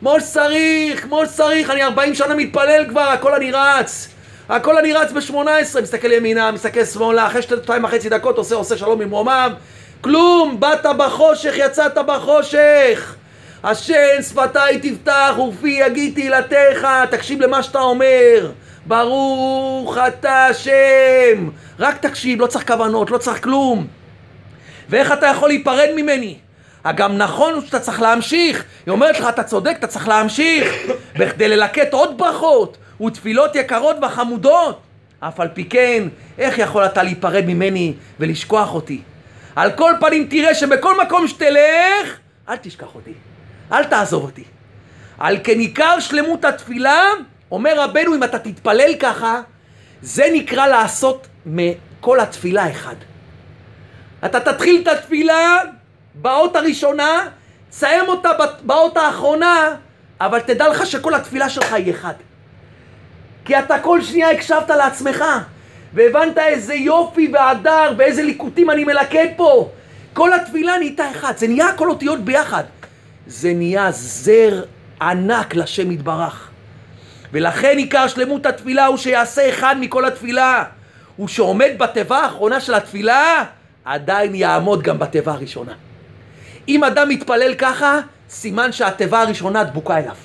[0.00, 4.08] כמו שצריך, כמו שצריך, אני 40 שנה מתפלל כבר, הכל אני רץ.
[4.48, 9.00] הכל אני רץ ב-18, מסתכל ימינה, מסתכל שמאלה, אחרי שתיים וחצי דקות עושה, עושה שלום
[9.00, 9.50] עם רומיו.
[10.00, 13.14] כלום, באת בחושך, יצאת בחושך.
[13.64, 18.50] השם שפתיי תפתח ופי יגיד תהילתך, תקשיב למה שאתה אומר.
[18.88, 21.48] ברוך אתה השם.
[21.78, 23.86] רק תקשיב, לא צריך כוונות, לא צריך כלום.
[24.88, 26.38] ואיך אתה יכול להיפרד ממני?
[26.84, 28.64] הגם נכון שאתה צריך להמשיך.
[28.86, 30.74] היא אומרת לך, אתה צודק, אתה צריך להמשיך.
[31.18, 34.80] בכדי ללקט עוד ברכות ותפילות יקרות וחמודות.
[35.20, 36.08] אף על פי כן,
[36.38, 39.00] איך יכול אתה להיפרד ממני ולשכוח אותי?
[39.56, 42.18] על כל פנים תראה שבכל מקום שתלך,
[42.48, 43.12] אל תשכח אותי.
[43.72, 44.44] אל תעזוב אותי.
[45.18, 47.02] על כן עיקר שלמות התפילה,
[47.50, 49.40] אומר רבנו, אם אתה תתפלל ככה,
[50.02, 52.94] זה נקרא לעשות מכל התפילה אחד.
[54.24, 55.58] אתה תתחיל את התפילה
[56.14, 57.28] באות הראשונה,
[57.70, 58.30] תסיים אותה
[58.62, 59.74] באות האחרונה,
[60.20, 62.14] אבל תדע לך שכל התפילה שלך היא אחד.
[63.44, 65.24] כי אתה כל שנייה הקשבת לעצמך,
[65.94, 69.70] והבנת איזה יופי והדר ואיזה ליקוטים אני מלקט פה.
[70.12, 72.64] כל התפילה נהייתה אחד, זה נהיה הכל אותיות ביחד.
[73.26, 74.62] זה נהיה זר
[75.00, 76.48] ענק לשם יתברך.
[77.32, 80.64] ולכן עיקר שלמות התפילה הוא שיעשה אחד מכל התפילה.
[81.16, 83.44] הוא שעומד בתיבה האחרונה של התפילה,
[83.84, 85.72] עדיין יעמוד גם בתיבה הראשונה.
[86.68, 88.00] אם אדם מתפלל ככה,
[88.30, 90.16] סימן שהתיבה הראשונה דבוקה אליו.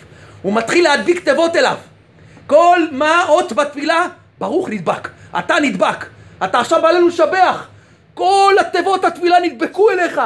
[0.42, 1.78] הוא מתחיל להדביק תיבות אליו.
[2.48, 4.06] כל מה אות בתפילה,
[4.40, 5.10] ברוך נדבק.
[5.40, 6.06] אתה נדבק.
[6.44, 7.68] אתה עכשיו בא לנו לשבח.
[8.14, 10.22] כל התיבות התפילה נדבקו אליך.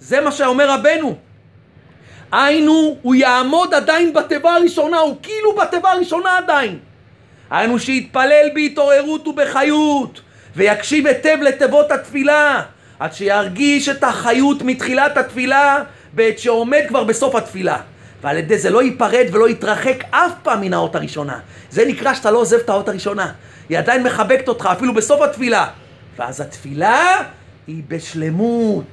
[0.00, 1.18] זה מה שאומר רבנו.
[2.32, 6.78] היינו, הוא יעמוד עדיין בתיבה הראשונה, הוא כאילו בתיבה הראשונה עדיין.
[7.50, 10.20] היינו שיתפלל בהתעוררות ובחיות,
[10.56, 12.62] ויקשיב היטב לתיבות התפילה,
[12.98, 17.76] עד שירגיש את החיות מתחילת התפילה, בעת שעומד כבר בסוף התפילה.
[18.22, 21.38] ועל ידי זה לא ייפרד ולא יתרחק אף פעם מן האות הראשונה.
[21.70, 23.32] זה נקרא שאתה לא עוזב את האות הראשונה.
[23.68, 25.66] היא עדיין מחבקת אותך, אפילו בסוף התפילה.
[26.18, 27.22] ואז התפילה
[27.66, 28.84] היא בשלמות.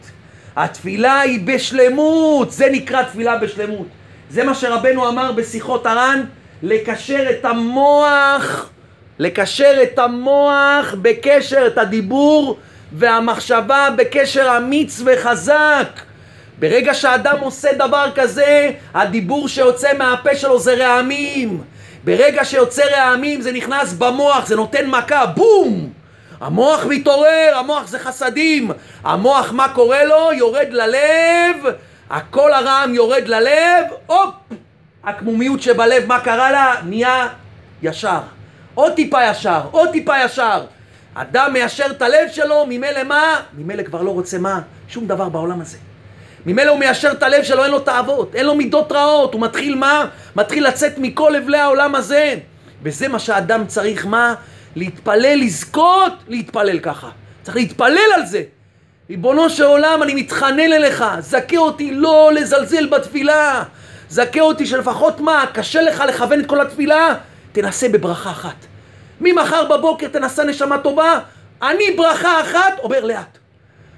[0.56, 3.88] התפילה היא בשלמות, זה נקרא תפילה בשלמות.
[4.30, 6.24] זה מה שרבנו אמר בשיחות הר"ן,
[6.64, 8.70] לקשר את המוח,
[9.20, 12.58] לקשר את המוח בקשר, את הדיבור
[12.92, 16.02] והמחשבה בקשר אמיץ וחזק.
[16.60, 21.62] ברגע שאדם עושה דבר כזה, הדיבור שיוצא מהפה שלו זה רעמים.
[22.04, 25.90] ברגע שיוצא רעמים זה נכנס במוח, זה נותן מכה, בום!
[26.42, 28.72] המוח מתעורר, המוח זה חסדים.
[29.04, 30.34] המוח, מה קורה לו?
[30.34, 31.76] יורד ללב,
[32.10, 34.34] הקול הרעם יורד ללב, הופ!
[35.04, 36.76] הקמומיות שבלב, מה קרה לה?
[36.86, 37.28] נהיה
[37.82, 38.20] ישר.
[38.74, 40.66] עוד טיפה ישר, עוד טיפה ישר.
[41.14, 43.42] אדם מיישר את הלב שלו, ממילא מה?
[43.58, 44.60] ממילא כבר לא רוצה מה?
[44.88, 45.78] שום דבר בעולם הזה.
[46.46, 49.76] ממילא הוא מיישר את הלב שלו, אין לו תאוות, אין לו מידות רעות, הוא מתחיל
[49.76, 50.06] מה?
[50.36, 52.36] מתחיל לצאת מכל אבלי העולם הזה.
[52.84, 54.36] וזה מה שהאדם צריך מה?
[54.76, 57.10] להתפלל, לזכות, להתפלל ככה.
[57.44, 58.44] צריך להתפלל על זה.
[59.10, 63.64] ריבונו של עולם, אני מתחנן אליך, זכה אותי לא לזלזל בתפילה.
[64.10, 67.16] זכה אותי שלפחות מה, קשה לך לכוון את כל התפילה?
[67.52, 68.66] תנסה בברכה אחת.
[69.22, 71.20] ממחר בבוקר תנסה נשמה טובה,
[71.62, 73.38] אני ברכה אחת, אומר לאט.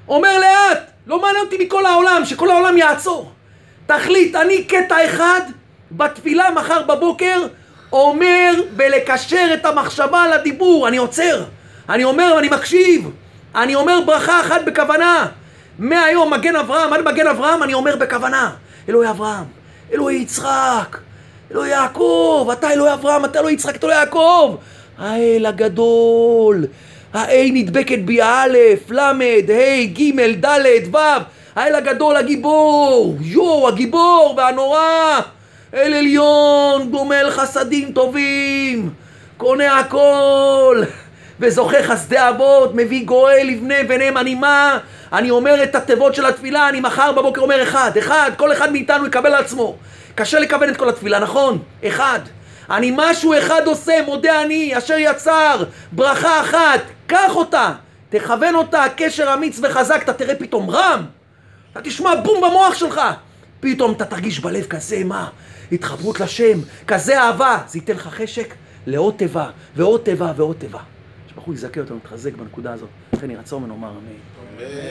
[0.07, 3.31] אומר לאט, לא מעניין אותי מכל העולם, שכל העולם יעצור.
[3.85, 5.41] תחליט, אני קטע אחד
[5.91, 7.47] בתפילה מחר בבוקר,
[7.91, 11.43] אומר בלקשר את המחשבה לדיבור, אני עוצר.
[11.89, 13.11] אני אומר ואני מקשיב.
[13.55, 15.27] אני אומר ברכה אחת בכוונה.
[15.79, 18.51] מהיום מגן אברהם עד מגן אברהם אני אומר בכוונה.
[18.89, 19.43] אלוהי אברהם,
[19.93, 20.97] אלוהי יצחק,
[21.51, 24.55] אלוהי יעקב, אתה אלוהי אברהם, אתה אלוהי יצחק, אתה אלוהי יעקב.
[24.97, 26.65] האל הגדול,
[27.13, 28.57] ה-A נדבקת בי א',
[28.89, 30.97] ל', ה', ג', ד', ו',
[31.55, 35.19] האל הגדול, הגיבור, יואו, הגיבור והנורא,
[35.73, 38.89] אל עליון, גומל חסדים טובים,
[39.37, 40.83] קונה הכל,
[41.39, 44.77] וזוכה חסדי אבות, מביא גואל לבני בניהם אני מה?
[45.13, 49.05] אני אומר את התיבות של התפילה, אני מחר בבוקר אומר אחד, אחד, כל אחד מאיתנו
[49.07, 49.75] יקבל על עצמו.
[50.15, 51.59] קשה לכוון את כל התפילה, נכון?
[51.87, 52.19] אחד.
[52.69, 57.71] אני משהו אחד עושה, מודה אני, אשר יצר, ברכה אחת, קח אותה,
[58.09, 61.05] תכוון אותה, קשר אמיץ וחזק, אתה תראה פתאום רם,
[61.71, 63.01] אתה תשמע בום במוח שלך,
[63.59, 65.27] פתאום אתה תרגיש בלב כזה, מה?
[65.71, 68.53] התחברות לשם, כזה אהבה, זה ייתן לך חשק
[68.87, 70.79] לעוד תיבה, ועוד תיבה, ועוד תיבה.
[71.45, 72.89] הוא יזכה אותנו, נתחזק בנקודה הזאת.
[73.13, 74.67] לכן ירצה ממנו אומר אמן.